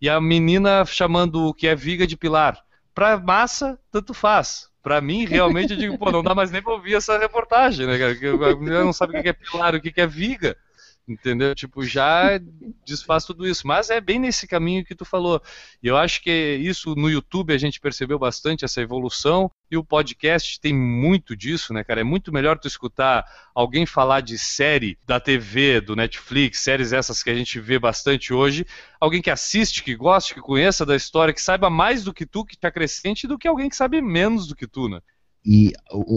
[0.00, 2.58] e a menina chamando o que é viga de pilar.
[2.94, 4.70] Para massa, tanto faz.
[4.84, 7.98] Para mim, realmente, eu digo, pô, não dá mais nem para ouvir essa reportagem, né,
[7.98, 8.54] cara?
[8.54, 10.58] Menina não sabe o que é pilar, o que é viga.
[11.06, 11.54] Entendeu?
[11.54, 12.38] Tipo, já
[12.86, 13.66] desfaz tudo isso.
[13.66, 15.40] Mas é bem nesse caminho que tu falou.
[15.82, 19.50] E eu acho que isso no YouTube a gente percebeu bastante essa evolução.
[19.70, 22.00] E o podcast tem muito disso, né, cara?
[22.00, 23.24] É muito melhor tu escutar
[23.54, 28.32] alguém falar de série da TV, do Netflix, séries essas que a gente vê bastante
[28.32, 28.66] hoje.
[28.98, 32.44] Alguém que assiste, que goste, que conheça da história, que saiba mais do que tu,
[32.44, 35.00] que te acrescente, do que alguém que sabe menos do que tu, né?
[35.44, 35.72] E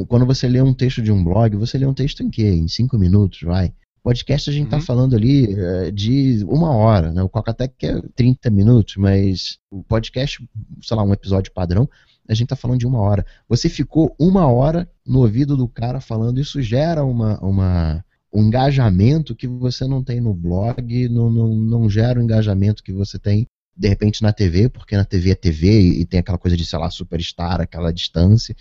[0.08, 2.48] quando você lê um texto de um blog, você lê um texto em quê?
[2.48, 3.74] Em cinco minutos, vai?
[4.08, 4.84] Podcast a gente está uhum.
[4.84, 7.22] falando ali uh, de uma hora, né?
[7.22, 10.42] O Cocatec é 30 minutos, mas o podcast,
[10.82, 11.90] sei lá, um episódio padrão,
[12.26, 13.26] a gente está falando de uma hora.
[13.50, 19.36] Você ficou uma hora no ouvido do cara falando, isso gera uma, uma, um engajamento
[19.36, 23.46] que você não tem no blog, não, não, não gera o engajamento que você tem
[23.76, 26.64] de repente na TV, porque na TV é TV e, e tem aquela coisa de,
[26.64, 28.56] sei lá, superstar, aquela distância.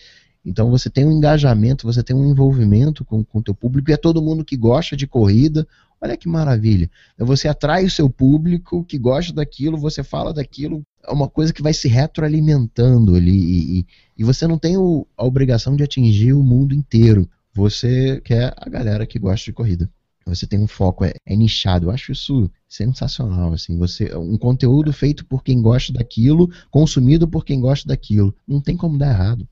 [0.47, 3.97] Então você tem um engajamento, você tem um envolvimento com o teu público e é
[3.97, 5.66] todo mundo que gosta de corrida.
[6.01, 6.88] Olha que maravilha.
[7.18, 11.62] Você atrai o seu público que gosta daquilo, você fala daquilo, é uma coisa que
[11.62, 13.86] vai se retroalimentando ali e, e,
[14.18, 17.28] e você não tem o, a obrigação de atingir o mundo inteiro.
[17.53, 19.90] Você quer a galera que gosta de corrida.
[20.26, 21.86] Você tem um foco, é, é nichado.
[21.86, 23.53] Eu acho isso sensacional.
[23.53, 28.32] Assim, você um conteúdo feito por quem gosta daquilo, consumido por quem gosta daquilo.
[28.47, 29.49] Não tem como dar errado.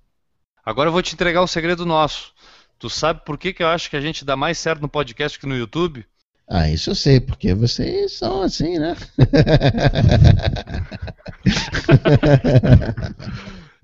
[0.64, 2.32] Agora eu vou te entregar um segredo nosso.
[2.78, 5.38] Tu sabe por que, que eu acho que a gente dá mais certo no podcast
[5.38, 6.04] que no YouTube?
[6.48, 8.96] Ah, isso eu sei, porque vocês são assim, né?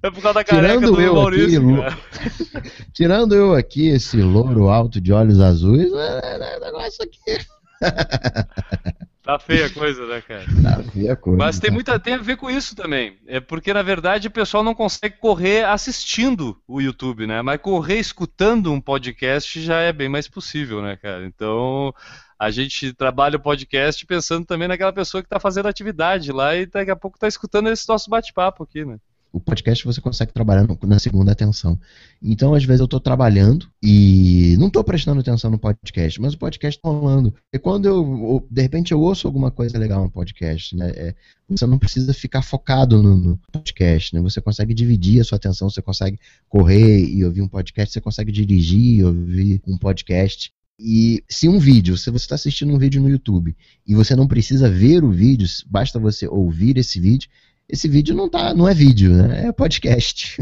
[0.03, 1.85] É por causa da careca Tirando do eu Maurício.
[1.85, 7.39] Aqui, Tirando eu aqui, esse louro alto de olhos azuis, é, é, é negócio aqui.
[9.31, 10.45] Tá feia a coisa, né, cara?
[10.63, 11.39] Tá feia a coisa.
[11.39, 13.17] Mas tem, muita, tem a ver com isso também.
[13.27, 17.41] É porque, na verdade, o pessoal não consegue correr assistindo o YouTube, né?
[17.41, 21.25] Mas correr escutando um podcast já é bem mais possível, né, cara?
[21.25, 21.95] Então,
[22.39, 26.67] a gente trabalha o podcast pensando também naquela pessoa que está fazendo atividade lá e
[26.67, 28.99] daqui a pouco está escutando esse nosso bate-papo aqui, né?
[29.33, 31.79] O podcast você consegue trabalhar no, na segunda atenção.
[32.23, 36.39] Então, às vezes, eu estou trabalhando e não estou prestando atenção no podcast, mas o
[36.39, 37.35] podcast está rolando.
[37.53, 40.91] E quando eu, de repente, eu ouço alguma coisa legal no podcast, né?
[40.95, 41.15] É,
[41.49, 44.21] você não precisa ficar focado no, no, podcast, né?
[44.21, 46.19] Você consegue dividir a sua atenção, você consegue
[46.49, 50.53] correr e ouvir um podcast, você consegue dirigir e ouvir um podcast.
[50.83, 53.55] E se um vídeo, se você está assistindo um vídeo no YouTube
[53.87, 57.29] e você não precisa ver o vídeo, basta você ouvir esse vídeo,
[57.73, 59.47] esse vídeo não tá, não é vídeo, né?
[59.49, 60.41] É podcast.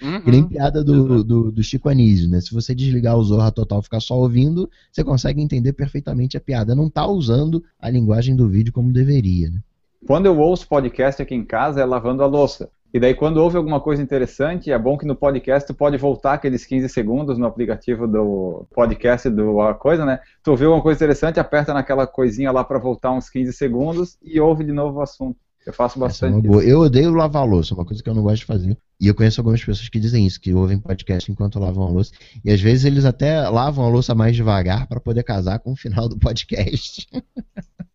[0.00, 0.20] Uhum.
[0.22, 2.40] que nem piada do, do, do, Chico Anísio, né?
[2.40, 6.40] Se você desligar o Zorra Total e ficar só ouvindo, você consegue entender perfeitamente a
[6.40, 6.74] piada.
[6.74, 9.60] Não tá usando a linguagem do vídeo como deveria, né?
[10.06, 12.70] Quando eu ouço podcast aqui em casa, é lavando a louça.
[12.94, 16.34] E daí, quando houve alguma coisa interessante, é bom que no podcast tu pode voltar
[16.34, 20.20] aqueles 15 segundos no aplicativo do podcast do a coisa, né?
[20.42, 24.40] Tu ouviu alguma coisa interessante, aperta naquela coisinha lá para voltar uns 15 segundos e
[24.40, 25.38] ouve de novo o assunto.
[25.68, 26.46] Eu faço é bastante.
[26.46, 28.74] É eu odeio lavar louça, é uma coisa que eu não gosto de fazer.
[28.98, 32.10] E eu conheço algumas pessoas que dizem isso, que ouvem podcast enquanto lavam a louça.
[32.42, 35.76] E às vezes eles até lavam a louça mais devagar para poder casar com o
[35.76, 37.06] final do podcast.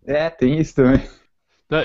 [0.05, 1.01] É, tem isso também.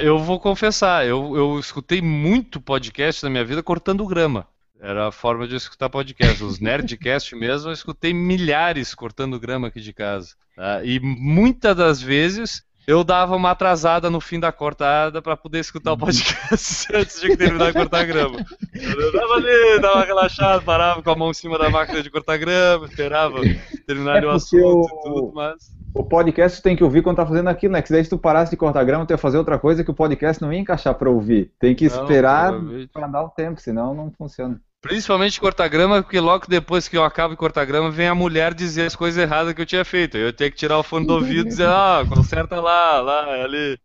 [0.02, 4.46] Eu vou confessar, eu, eu escutei muito podcast na minha vida cortando grama.
[4.78, 6.44] Era a forma de eu escutar podcast.
[6.44, 10.34] Os Nerdcast mesmo, eu escutei milhares cortando grama aqui de casa.
[10.54, 10.84] Tá?
[10.84, 15.90] E muitas das vezes eu dava uma atrasada no fim da cortada para poder escutar
[15.90, 16.00] o uhum.
[16.00, 18.38] podcast antes de terminar de cortar grama.
[18.72, 22.38] Eu dava ali, dava relaxado, parava com a mão em cima da máquina de cortar
[22.38, 23.42] grama, esperava
[23.86, 25.76] terminar é o assunto e tudo, mas...
[25.94, 27.82] O podcast tem que ouvir quando tá fazendo aquilo, né?
[27.82, 29.94] Que daí se tu parasse de cortar grama, tu ia fazer outra coisa que o
[29.94, 31.52] podcast não ia encaixar para ouvir.
[31.58, 32.54] Tem que esperar
[32.92, 34.60] para dar o tempo, senão não funciona.
[34.80, 38.54] Principalmente cortar grama, porque logo depois que eu acabo de cortar grama, vem a mulher
[38.54, 40.16] dizer as coisas erradas que eu tinha feito.
[40.16, 43.76] Eu tenho que tirar o fone do ouvido e dizer, ah, conserta lá, lá, ali.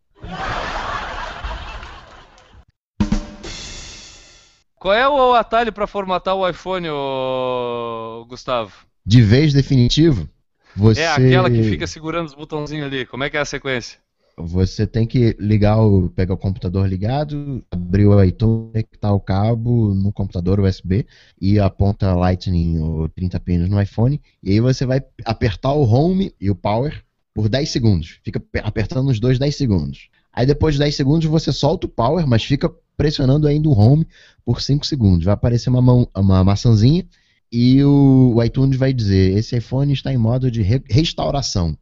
[4.75, 8.25] Qual é o atalho para formatar o iPhone, ô...
[8.27, 8.73] Gustavo?
[9.03, 10.29] De vez definitivo?
[10.75, 11.01] Você...
[11.01, 13.05] É aquela que fica segurando os botãozinhos ali.
[13.05, 14.02] Como é que é a sequência?
[14.35, 19.93] Você tem que ligar o, pegar o computador ligado, abrir o iTunes, conectar o cabo
[19.93, 21.05] no computador USB
[21.39, 24.19] e a ponta Lightning ou 30 pinos no iPhone.
[24.41, 27.03] E aí você vai apertar o Home e o Power
[27.33, 28.19] por 10 segundos.
[28.23, 30.09] Fica apertando os dois 10 segundos.
[30.31, 34.07] Aí depois de 10 segundos você solta o power, mas fica pressionando ainda o home
[34.43, 35.25] por 5 segundos.
[35.25, 37.05] Vai aparecer uma, mão, uma maçãzinha
[37.51, 41.77] e o, o iTunes vai dizer: esse iPhone está em modo de re restauração.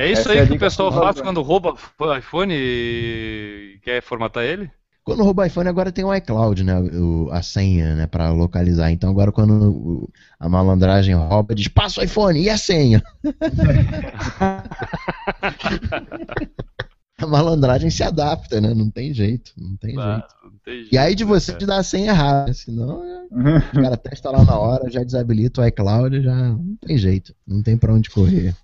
[0.00, 4.00] É isso Essa aí é que o pessoal faz quando rouba o iPhone e quer
[4.00, 4.70] formatar ele?
[5.04, 6.80] Quando rouba iPhone agora tem o iCloud, né?
[6.80, 8.06] O, a senha, né?
[8.06, 8.90] Pra localizar.
[8.90, 13.02] Então agora quando o, a malandragem rouba, diz, passa o iPhone, e a senha?
[17.18, 18.72] a malandragem se adapta, né?
[18.72, 20.34] Não tem jeito, não tem, ah, jeito.
[20.42, 20.94] Não tem jeito.
[20.94, 22.54] E aí de você te dar a senha errada, né?
[22.54, 27.34] senão o cara testa lá na hora, já desabilita o iCloud, já não tem jeito,
[27.46, 28.56] não tem para onde correr.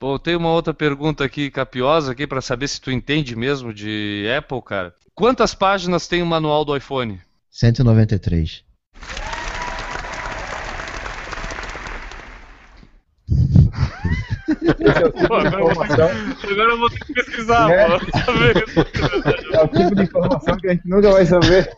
[0.00, 4.24] Pô, tem uma outra pergunta aqui capiosa aqui para saber se tu entende mesmo de
[4.34, 4.94] Apple, cara.
[5.14, 7.20] Quantas páginas tem o manual do iPhone?
[7.50, 8.64] 193.
[15.28, 17.86] Pô, agora, agora eu vou ter que pesquisar, é.
[17.86, 17.94] pô.
[19.52, 21.70] É o tipo de informação que a gente nunca vai saber.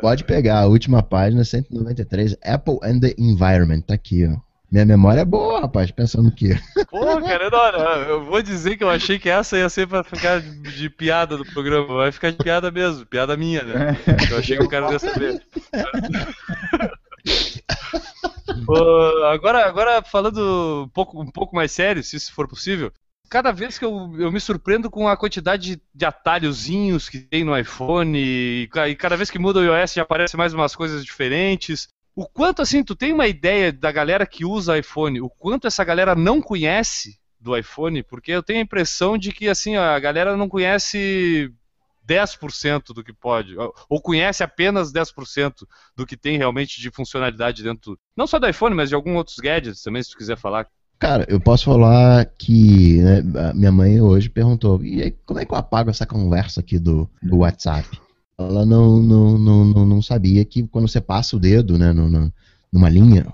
[0.00, 4.45] Pode pegar a última página, 193, Apple and the Environment, tá aqui, ó.
[4.70, 6.48] Minha memória é boa, rapaz, pensando que.
[6.90, 10.02] Pô, cara, não, não, eu vou dizer que eu achei que essa ia ser pra
[10.02, 11.86] ficar de, de, piada do programa.
[11.86, 13.96] Vai ficar de piada mesmo, piada minha, né?
[14.30, 15.40] Eu achei que o cara ia saber.
[19.30, 22.92] agora, agora falando um pouco, um pouco mais sério, se isso for possível,
[23.28, 27.44] cada vez que eu, eu me surpreendo com a quantidade de, de atalhozinhos que tem
[27.44, 31.04] no iPhone, e, e, cada vez que muda o iOS já aparecem mais umas coisas
[31.04, 31.88] diferentes.
[32.16, 35.84] O quanto assim, tu tem uma ideia da galera que usa iPhone, o quanto essa
[35.84, 40.34] galera não conhece do iPhone, porque eu tenho a impressão de que assim, a galera
[40.34, 41.52] não conhece
[42.08, 43.54] 10% do que pode,
[43.86, 45.52] ou conhece apenas 10%
[45.94, 49.36] do que tem realmente de funcionalidade dentro, não só do iPhone, mas de alguns outros
[49.36, 50.66] gadgets também, se tu quiser falar.
[50.98, 55.52] Cara, eu posso falar que né, minha mãe hoje perguntou, e aí, como é que
[55.52, 57.86] eu apago essa conversa aqui do, do WhatsApp?
[58.38, 63.26] Ela não, não, não, não, sabia que quando você passa o dedo né, numa linha,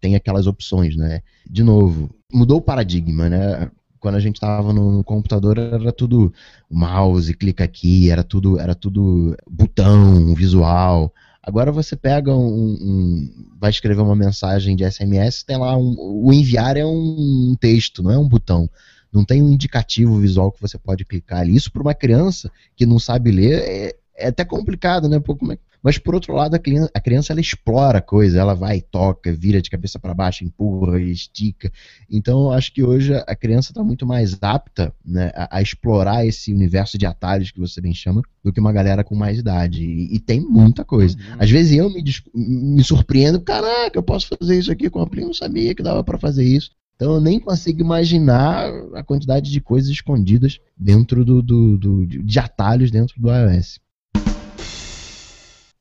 [0.00, 1.22] tem aquelas opções, né?
[1.48, 3.70] De novo, mudou o paradigma, né?
[4.04, 6.30] quando a gente estava no, computador era tudo
[6.70, 11.10] mouse, clica aqui, era tudo, era tudo botão, visual.
[11.42, 16.30] Agora você pega um, um vai escrever uma mensagem de SMS, tem lá um, o
[16.34, 18.68] enviar é um texto, não é um botão.
[19.10, 21.56] Não tem um indicativo visual que você pode clicar ali.
[21.56, 25.18] Isso para uma criança que não sabe ler é, é até complicado, né?
[25.18, 28.54] Pô, é, mas por outro lado, a criança, a criança ela explora a coisa, ela
[28.54, 31.70] vai, toca, vira de cabeça para baixo, empurra, estica.
[32.10, 36.24] Então, eu acho que hoje a criança está muito mais apta né, a, a, explorar
[36.24, 39.84] esse universo de atalhos que você bem chama do que uma galera com mais idade.
[39.84, 41.18] E, e tem muita coisa.
[41.18, 41.36] Uhum.
[41.38, 42.02] Às vezes eu me,
[42.34, 46.02] me surpreendo, caraca, eu posso fazer isso aqui com a Play, não sabia que dava
[46.02, 46.70] para fazer isso.
[46.96, 52.38] Então eu nem consigo imaginar a quantidade de coisas escondidas dentro do, do, do de
[52.38, 53.83] atalhos dentro do iOS.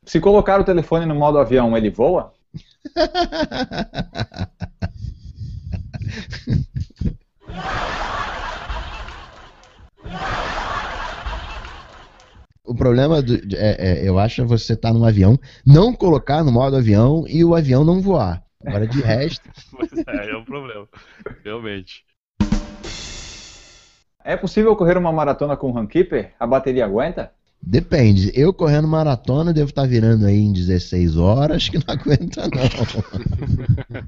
[0.06, 2.34] Se colocar o telefone no modo avião, ele voa?
[12.66, 16.43] O problema, do, é, é, eu acho, é você estar tá num avião, não colocar
[16.43, 18.41] no modo avião e o avião não voar.
[18.66, 19.47] Agora, de resto.
[20.08, 20.88] é, é um problema.
[21.43, 22.06] Realmente.
[24.24, 26.34] É possível correr uma maratona com o Runkeeper?
[26.39, 27.32] A bateria aguenta?
[27.66, 28.30] Depende.
[28.36, 32.64] Eu correndo maratona devo estar tá virando aí em 16 horas, que não aguenta não.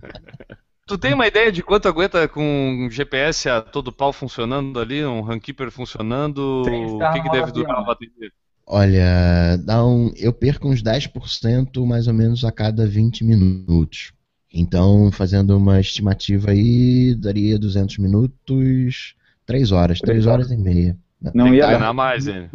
[0.86, 5.22] tu tem uma ideia de quanto aguenta com GPS a todo pau funcionando ali, um
[5.22, 6.64] Runkeeper funcionando?
[6.64, 8.30] O que, que deve durar a bateria?
[8.68, 14.12] Olha, dá um, eu perco uns 10% mais ou menos a cada 20 minutos.
[14.54, 20.98] Então, fazendo uma estimativa aí, daria 200 minutos, 3 horas, 3 horas e meia.
[21.34, 22.50] Não ia treinar mais, hein?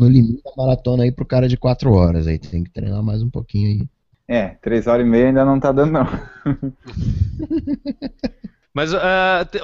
[0.00, 2.26] No limite da maratona aí pro cara de 4 horas.
[2.26, 3.88] Aí tem que treinar mais um pouquinho aí.
[4.26, 6.06] É, 3 horas e meia ainda não tá dando, não.
[8.72, 8.96] Mas uh,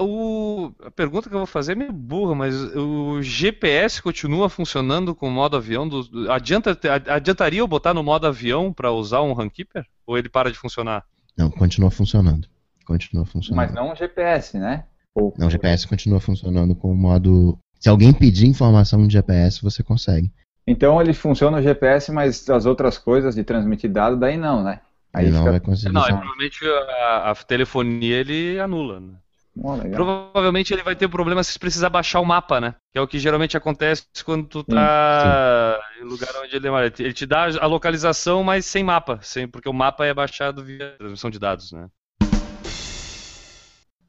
[0.00, 5.14] o, a pergunta que eu vou fazer é meio burra, mas o GPS continua funcionando
[5.14, 5.88] com o modo avião?
[5.88, 6.76] Do, adianta,
[7.08, 9.86] adiantaria eu botar no modo avião para usar um Runkeeper?
[10.04, 11.04] Ou ele para de funcionar?
[11.38, 12.48] Não, continua funcionando.
[12.84, 13.64] Continua funcionando.
[13.64, 14.84] Mas não o GPS, né?
[15.14, 15.32] Ou...
[15.38, 19.82] Não, o GPS continua funcionando com o modo se alguém pedir informação de GPS, você
[19.82, 20.30] consegue.
[20.66, 24.80] Então ele funciona o GPS, mas as outras coisas de transmitir dado, daí não, né?
[25.12, 25.50] Aí ele não fica...
[25.52, 25.94] vai conseguir.
[25.94, 29.14] Não, provavelmente a, a, telefonia ele anula, né?
[29.58, 32.74] Oh, Provavelmente ele vai ter problema se precisar baixar o mapa, né?
[32.92, 36.04] Que é o que geralmente acontece quando tu tá sim, sim.
[36.04, 36.92] em lugar onde ele é.
[36.98, 40.94] Ele te dá a localização, mas sem mapa, sem, porque o mapa é baixado via
[40.98, 41.88] transmissão de dados, né?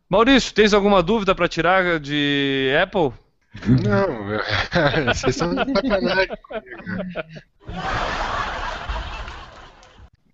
[0.09, 3.13] Maurício, tens alguma dúvida para tirar de Apple?
[3.83, 4.27] Não,
[5.13, 6.37] vocês são de sacanagem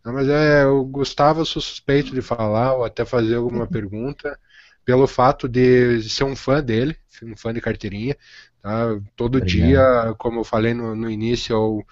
[0.03, 4.38] Não, mas é, o Gustavo sou suspeito de falar ou até fazer alguma pergunta
[4.84, 8.17] pelo fato de ser um fã dele, um fã de carteirinha.
[8.61, 8.99] Tá?
[9.15, 9.67] Todo Obrigado.
[9.67, 11.86] dia, como eu falei no, no início, eu,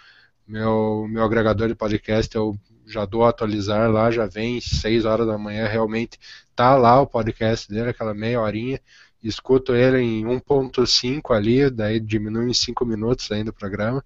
[0.47, 5.25] meu, meu agregador de podcast eu já dou a atualizar lá, já vem 6 horas
[5.25, 6.19] da manhã, realmente
[6.55, 8.79] tá lá o podcast dele, aquela meia horinha.
[9.24, 14.03] Escuto ele em 1.5 ali, daí diminui em 5 minutos ainda o programa.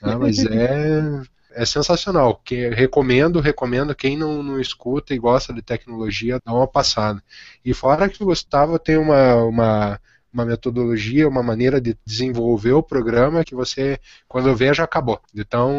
[0.00, 0.18] Tá?
[0.18, 1.22] Mas é
[1.56, 2.40] é sensacional.
[2.44, 7.22] Que recomendo, recomendo quem não, não escuta e gosta de tecnologia, dá uma passada.
[7.64, 10.00] E fora que o Gustavo tem uma, uma,
[10.32, 13.98] uma metodologia, uma maneira de desenvolver o programa que você,
[14.28, 15.18] quando vê, já acabou.
[15.32, 15.72] De tão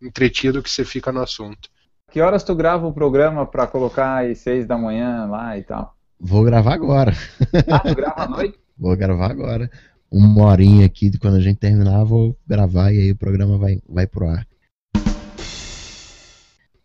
[0.00, 1.68] entretido que você fica no assunto.
[2.12, 5.96] Que horas tu grava o programa para colocar às seis da manhã lá e tal?
[6.20, 7.14] Vou gravar agora.
[7.70, 8.58] Ah, tu grava à noite?
[8.78, 9.70] Vou gravar agora.
[10.10, 14.06] Uma horinha aqui, quando a gente terminar, vou gravar e aí o programa vai, vai
[14.06, 14.46] pro ar.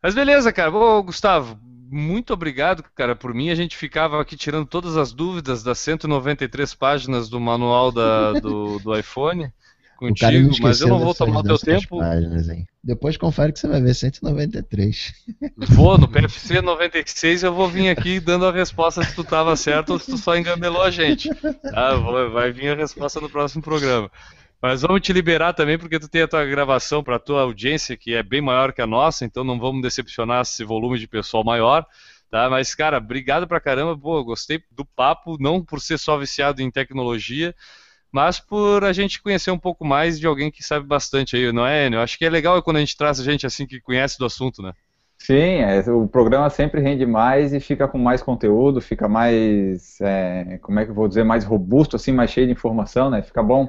[0.03, 0.71] Mas beleza, cara.
[0.71, 1.57] Ô, Gustavo,
[1.89, 3.49] muito obrigado, cara, por mim.
[3.49, 8.77] A gente ficava aqui tirando todas as dúvidas das 193 páginas do manual da, do,
[8.79, 9.51] do iPhone
[9.95, 11.99] contigo, mas eu não vou tomar o teu tempo.
[11.99, 12.47] Páginas,
[12.83, 15.13] Depois confere que você vai ver 193.
[15.69, 19.93] Vou, no PFC 96 eu vou vir aqui dando a resposta se tu estava certo
[19.93, 21.29] ou se tu só engamelou a gente.
[21.73, 24.11] Ah, vou, vai vir a resposta no próximo programa.
[24.61, 27.95] Mas vamos te liberar também, porque tu tem a tua gravação para a tua audiência,
[27.95, 31.43] que é bem maior que a nossa, então não vamos decepcionar esse volume de pessoal
[31.43, 31.85] maior.
[32.31, 32.49] Tá?
[32.49, 33.97] Mas, cara, obrigado pra caramba.
[33.97, 37.53] Pô, gostei do papo, não por ser só viciado em tecnologia,
[38.15, 41.67] mas por a gente conhecer um pouco mais de alguém que sabe bastante aí, não
[41.67, 41.99] é, Enio?
[41.99, 44.71] Acho que é legal quando a gente traz gente assim que conhece do assunto, né?
[45.19, 50.57] Sim, é, o programa sempre rende mais e fica com mais conteúdo, fica mais, é,
[50.61, 53.21] como é que eu vou dizer, mais robusto, assim, mais cheio de informação, né?
[53.21, 53.67] Fica bom.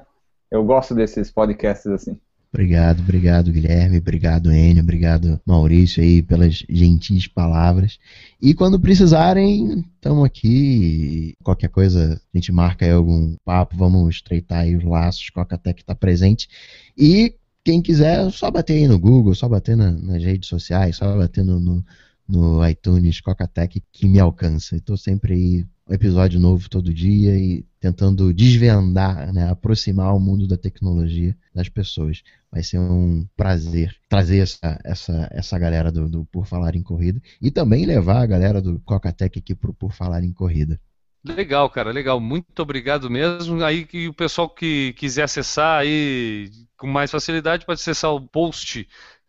[0.49, 2.17] Eu gosto desses podcasts assim.
[2.57, 7.99] Obrigado, obrigado Guilherme, obrigado Enio, obrigado Maurício aí pelas gentis palavras.
[8.41, 11.35] E quando precisarem, estamos aqui.
[11.45, 15.95] Qualquer coisa, a gente marca aí algum papo, vamos estreitar aí os laços, Coca-Tech está
[15.95, 16.49] presente.
[16.97, 21.15] E quem quiser, só bater aí no Google, só bater na, nas redes sociais, só
[21.15, 21.85] bater no, no,
[22.27, 24.77] no iTunes Coca-Tech que me alcança.
[24.77, 30.49] Estou sempre aí um episódio novo todo dia e tentando desvendar, né, aproximar o mundo
[30.49, 32.23] da tecnologia das pessoas.
[32.51, 37.21] Vai ser um prazer trazer essa, essa, essa galera do, do Por Falar em Corrida
[37.41, 40.81] e também levar a galera do Coca-Tech aqui pro Por Falar em Corrida.
[41.25, 42.21] Legal, cara, legal.
[42.21, 43.63] Muito obrigado mesmo.
[43.65, 48.87] Aí que o pessoal que quiser acessar aí com mais facilidade pode acessar o post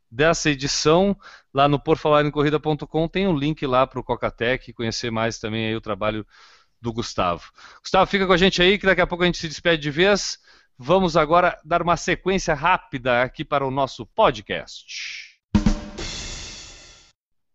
[0.09, 1.17] dessa edição
[1.53, 5.81] lá no porfalarencorrida.com tem um link lá para o Cocatec, conhecer mais também aí o
[5.81, 6.25] trabalho
[6.81, 7.51] do Gustavo.
[7.81, 9.91] Gustavo, fica com a gente aí que daqui a pouco a gente se despede de
[9.91, 10.39] vez.
[10.77, 14.85] Vamos agora dar uma sequência rápida aqui para o nosso podcast.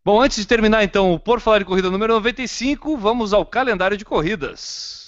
[0.05, 3.97] Bom, antes de terminar então o Por Falar de Corrida número 95, vamos ao calendário
[3.97, 5.02] de corridas.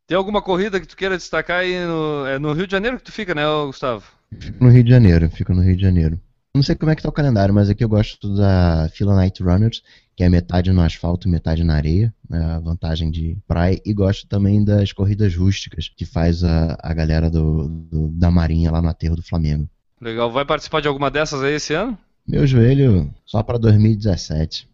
[0.06, 3.04] Tem alguma corrida que tu queira destacar aí no, é no Rio de Janeiro que
[3.04, 4.04] tu fica, né, Gustavo?
[4.38, 6.20] Fico no Rio de Janeiro, fico no Rio de Janeiro.
[6.54, 9.42] Não sei como é que tá o calendário, mas aqui eu gosto da Fila Night
[9.42, 9.82] Runners,
[10.20, 13.94] que é metade no asfalto e metade na areia, né, a vantagem de praia, e
[13.94, 18.82] gosto também das corridas rústicas, que faz a, a galera do, do, da Marinha lá
[18.82, 19.66] no aterro do Flamengo.
[19.98, 21.96] Legal, vai participar de alguma dessas aí esse ano?
[22.28, 24.68] Meu joelho só para 2017.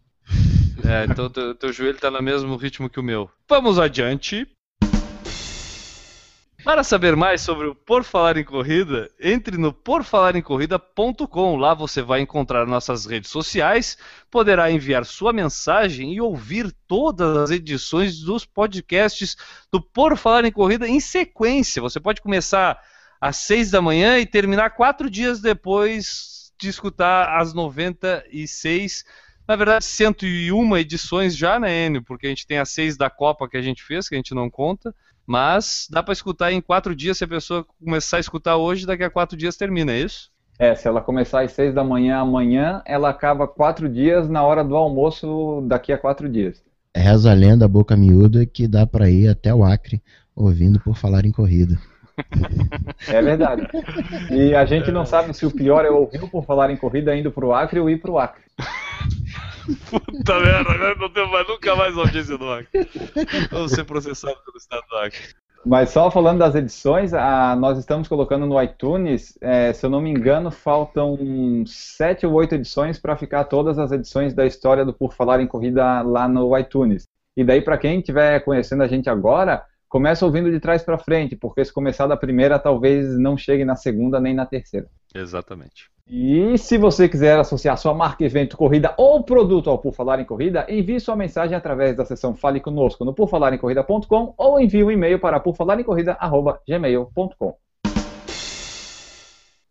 [0.83, 3.29] É, então teu, teu joelho tá no mesmo ritmo que o meu.
[3.49, 4.45] Vamos adiante.
[6.67, 11.55] Para saber mais sobre o Por Falar em Corrida, entre no porfalarencorrida.com.
[11.55, 13.97] Lá você vai encontrar nossas redes sociais,
[14.29, 19.37] poderá enviar sua mensagem e ouvir todas as edições dos podcasts
[19.71, 21.81] do Por Falar em Corrida em sequência.
[21.81, 22.77] Você pode começar
[23.21, 29.05] às seis da manhã e terminar quatro dias depois de escutar as 96
[29.47, 32.03] na verdade, 101 edições já, né, Enio?
[32.03, 34.35] Porque a gente tem as seis da Copa que a gente fez, que a gente
[34.35, 34.93] não conta.
[35.27, 37.17] Mas dá para escutar em quatro dias.
[37.17, 40.31] Se a pessoa começar a escutar hoje, daqui a quatro dias termina, é isso?
[40.57, 44.63] É, se ela começar às seis da manhã amanhã, ela acaba quatro dias na hora
[44.63, 46.63] do almoço daqui a quatro dias.
[46.95, 50.01] Reza a lenda, boca miúda, que dá para ir até o Acre
[50.35, 51.77] ouvindo por falar em corrida.
[53.07, 53.67] É verdade.
[54.31, 57.31] E a gente não sabe se o pior é ouvir por falar em corrida indo
[57.31, 58.43] pro Acre ou ir pro Acre.
[59.89, 60.95] Puta merda, né?
[60.97, 62.87] não tenho mais, nunca mais audiência do Acre.
[63.51, 65.19] Vamos ser processados pelo Estado do Acre.
[65.65, 69.99] Mas só falando das edições, a, nós estamos colocando no iTunes, é, se eu não
[69.99, 71.17] me engano, faltam
[71.65, 75.47] sete ou oito edições para ficar todas as edições da história do Por Falar em
[75.47, 77.03] Corrida lá no iTunes.
[77.35, 81.35] E daí, para quem estiver conhecendo a gente agora, começa ouvindo de trás para frente,
[81.35, 84.87] porque se começar da primeira, talvez não chegue na segunda nem na terceira.
[85.13, 85.89] Exatamente.
[86.09, 90.25] E se você quiser associar sua marca, evento, corrida ou produto ao Por Falar em
[90.25, 95.19] Corrida, envie sua mensagem através da seção Fale Conosco no porfalarencorrida.com ou envie um e-mail
[95.19, 97.66] para porfalarencorrida.gmail.com.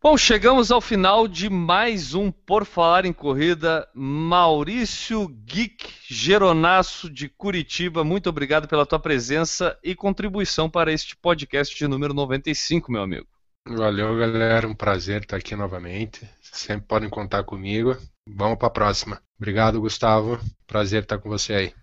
[0.09, 3.89] Bom, chegamos ao final de mais um Por Falar em Corrida.
[3.93, 11.77] Maurício Geek Geronasso de Curitiba, muito obrigado pela tua presença e contribuição para este podcast
[11.77, 13.27] de número 95, meu amigo.
[13.67, 14.69] Valeu, galera.
[14.69, 16.21] Um prazer estar aqui novamente.
[16.41, 17.97] Sempre podem contar comigo.
[18.29, 19.21] Vamos para a próxima.
[19.37, 20.39] Obrigado, Gustavo.
[20.69, 21.75] Prazer estar com você aí.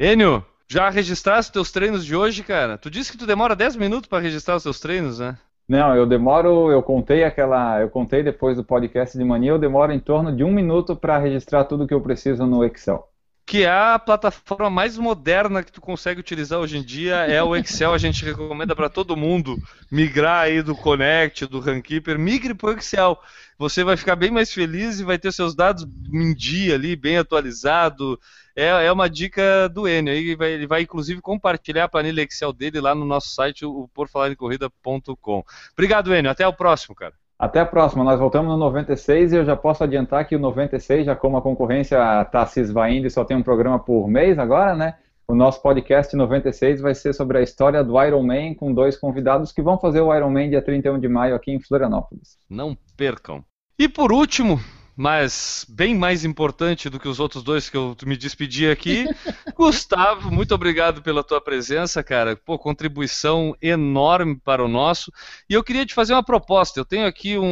[0.00, 2.76] Enio, já registraste teus treinos de hoje, cara?
[2.76, 5.38] Tu disse que tu demora 10 minutos para registrar os teus treinos, né?
[5.68, 9.92] Não, eu demoro, eu contei aquela, eu contei depois do podcast de mania, eu demoro
[9.92, 13.06] em torno de um minuto para registrar tudo que eu preciso no Excel
[13.48, 17.56] que é a plataforma mais moderna que tu consegue utilizar hoje em dia é o
[17.56, 17.94] Excel.
[17.94, 19.56] A gente recomenda para todo mundo
[19.90, 23.18] migrar aí do Connect, do Runkeeper, migre para o Excel.
[23.58, 27.16] Você vai ficar bem mais feliz e vai ter seus dados em dia ali, bem
[27.16, 28.20] atualizado.
[28.58, 30.12] É, é uma dica do Enio.
[30.12, 33.88] Ele vai, ele vai inclusive compartilhar a planilha Excel dele lá no nosso site, o
[33.94, 35.44] porfalarencorrida.com.
[35.72, 36.28] Obrigado, Enio.
[36.28, 37.14] Até o próximo, cara.
[37.38, 38.02] Até a próxima.
[38.02, 41.42] Nós voltamos no 96 e eu já posso adiantar que o 96, já como a
[41.42, 44.96] concorrência está se esvaindo e só tem um programa por mês agora, né?
[45.28, 49.52] O nosso podcast 96 vai ser sobre a história do Iron Man com dois convidados
[49.52, 52.38] que vão fazer o Iron Man dia 31 de maio aqui em Florianópolis.
[52.50, 53.44] Não percam.
[53.78, 54.58] E por último,
[54.98, 59.06] mas bem mais importante do que os outros dois que eu me despedi aqui.
[59.54, 62.34] Gustavo, muito obrigado pela tua presença, cara.
[62.34, 65.12] Pô, contribuição enorme para o nosso.
[65.48, 66.80] E eu queria te fazer uma proposta.
[66.80, 67.44] Eu tenho aqui um,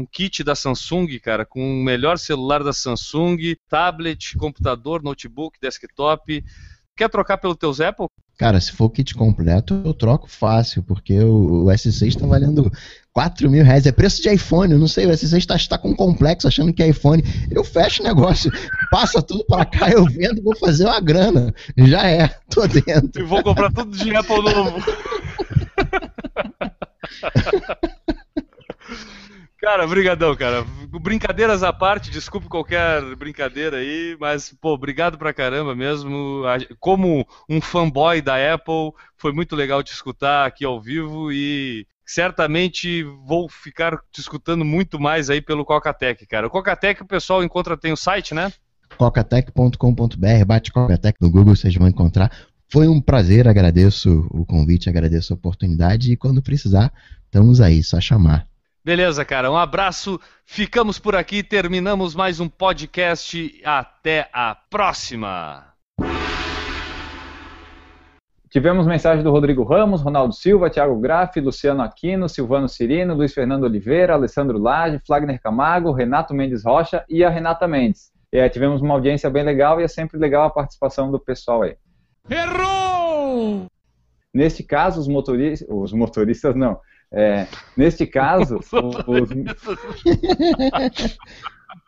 [0.00, 6.44] um kit da Samsung, cara, com o melhor celular da Samsung, tablet, computador, notebook, desktop.
[6.96, 8.08] Quer trocar pelo teus Apple?
[8.36, 12.68] Cara, se for o kit completo, eu troco fácil, porque o S6 está valendo
[13.12, 13.86] 4 mil reais.
[13.86, 16.82] É preço de iPhone, eu não sei, o S6 está tá com complexo achando que
[16.82, 17.22] é iPhone.
[17.50, 18.50] Eu fecho o negócio,
[18.90, 21.54] passa tudo para cá, eu vendo, vou fazer uma grana.
[21.76, 23.22] Já é, tô dentro.
[23.22, 24.82] E vou comprar tudo de Apple novo.
[29.62, 30.66] Cara, brigadão, cara.
[30.88, 36.42] Brincadeiras à parte, desculpe qualquer brincadeira aí, mas, pô, obrigado pra caramba mesmo.
[36.80, 43.02] Como um fanboy da Apple, foi muito legal te escutar aqui ao vivo e certamente
[43.26, 46.46] vou ficar te escutando muito mais aí pelo Cocatec, cara.
[46.46, 48.52] O Cocatec o pessoal encontra, tem o site, né?
[48.96, 52.30] cocatec.com.br, bate Cocatec no Google, vocês vão encontrar.
[52.70, 56.92] Foi um prazer, agradeço o convite, agradeço a oportunidade e quando precisar,
[57.24, 58.46] estamos aí, só chamar.
[58.84, 59.50] Beleza, cara.
[59.50, 60.20] Um abraço.
[60.44, 61.42] Ficamos por aqui.
[61.42, 63.60] Terminamos mais um podcast.
[63.64, 65.71] Até a próxima.
[68.52, 73.64] Tivemos mensagem do Rodrigo Ramos, Ronaldo Silva, Thiago Graff, Luciano Aquino, Silvano Cirino, Luiz Fernando
[73.64, 78.12] Oliveira, Alessandro Lage, Flagner Camargo, Renato Mendes Rocha e a Renata Mendes.
[78.30, 81.78] É, tivemos uma audiência bem legal e é sempre legal a participação do pessoal aí.
[82.28, 83.68] Errou!
[84.34, 86.78] Neste caso, os motoristas, os motoristas não,
[87.10, 88.66] é, neste caso, os...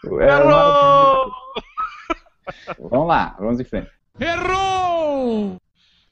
[0.03, 1.31] Errou!
[2.91, 3.91] Vamos lá, vamos em frente.
[4.19, 5.59] Errou!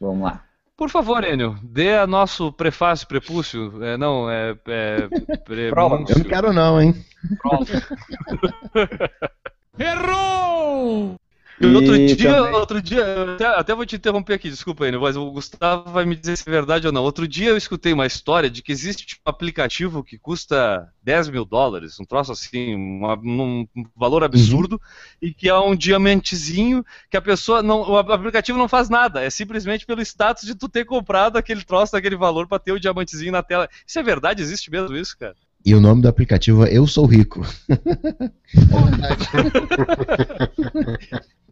[0.02, 0.42] Vamos lá.
[0.76, 3.84] Por favor, Enio, dê a nosso prefácio, prepúcio.
[3.84, 4.56] É, não, é.
[4.66, 5.08] é
[5.70, 6.04] Prova.
[6.08, 6.92] Eu não quero, não, hein?
[9.78, 11.14] Errou!
[11.62, 14.84] E outro E dia, também- outro dia, eu até, até vou te interromper aqui, desculpa
[14.84, 17.02] aí, mas o Gustavo vai me dizer se é verdade ou não.
[17.02, 21.28] Outro dia eu escutei uma história de que existe tipo, um aplicativo que custa 10
[21.28, 23.66] mil dólares, um troço assim, uma- um
[23.96, 24.80] valor absurdo,
[25.20, 27.82] e que é um diamantezinho que a pessoa não.
[27.90, 31.92] O aplicativo não faz nada, é simplesmente pelo status de tu ter comprado aquele troço
[31.92, 33.68] daquele valor pra ter o diamantezinho na tela.
[33.86, 34.42] Isso é verdade?
[34.42, 35.36] Existe mesmo isso, cara?
[35.64, 37.46] E o nome do aplicativo é Eu Sou Rico.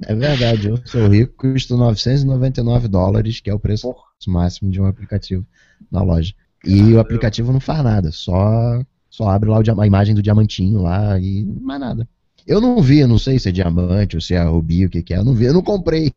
[0.03, 3.95] é verdade, eu sou rico, custa 999 dólares, que é o preço
[4.27, 5.47] máximo de um aplicativo
[5.91, 6.35] na loja.
[6.65, 11.19] E o aplicativo não faz nada, só, só abre lá a imagem do diamantinho lá
[11.19, 12.09] e mais nada.
[12.47, 15.03] Eu não vi, eu não sei se é diamante ou se é rubi, o que,
[15.03, 16.13] que é, eu não vi, eu não comprei.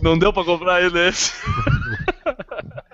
[0.00, 1.32] Não deu pra comprar ele esse.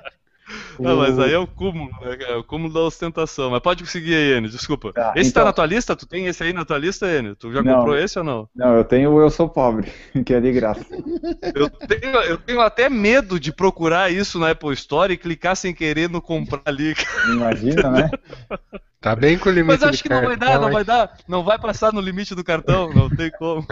[0.79, 2.33] Não, mas aí é o cúmulo, né, cara?
[2.33, 3.51] É o cúmulo da ostentação.
[3.51, 4.93] Mas pode seguir aí, Enio, desculpa.
[4.93, 5.95] Tá, esse tá então- na tua lista?
[5.97, 7.37] Tu tem esse aí na tua lista, Enio?
[7.37, 7.77] Tu já Não.
[7.77, 8.49] comprou esse ou não?
[8.55, 9.91] Não, eu tenho o Eu Sou Pobre,
[10.25, 10.85] que é de graça.
[11.55, 15.75] Eu tenho, eu tenho até medo de procurar isso na Apple Store e clicar sem
[15.75, 16.95] querer no comprar ali.
[17.33, 18.11] Imagina, né?
[19.01, 21.17] Tá bem com o limite Mas acho que não vai dar, cartão, não vai dar.
[21.29, 23.67] Não vai passar no limite do cartão, não tem como.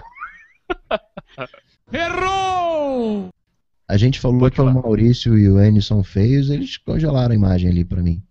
[1.93, 3.31] Errou!
[3.91, 4.81] A gente falou Pode que o falar.
[4.81, 8.23] Maurício e o Enio são feios, eles congelaram a imagem ali pra mim.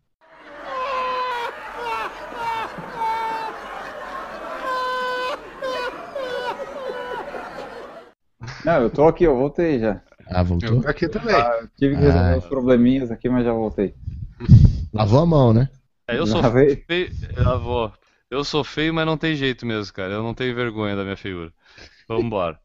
[8.64, 10.02] Não, eu tô aqui, eu voltei já.
[10.28, 10.70] Ah, voltou?
[10.78, 11.36] Eu tô aqui também.
[11.36, 12.38] Ah, tive que resolver Ah.
[12.38, 13.94] uns probleminhas aqui, mas já voltei.
[14.94, 15.70] Lavou a mão, né?
[16.08, 16.76] É, eu sou Lavei.
[16.88, 17.10] feio.
[17.46, 17.92] Avó.
[18.30, 20.14] Eu sou feio, mas não tem jeito mesmo, cara.
[20.14, 21.52] Eu não tenho vergonha da minha feiura.
[22.08, 22.60] Vambora.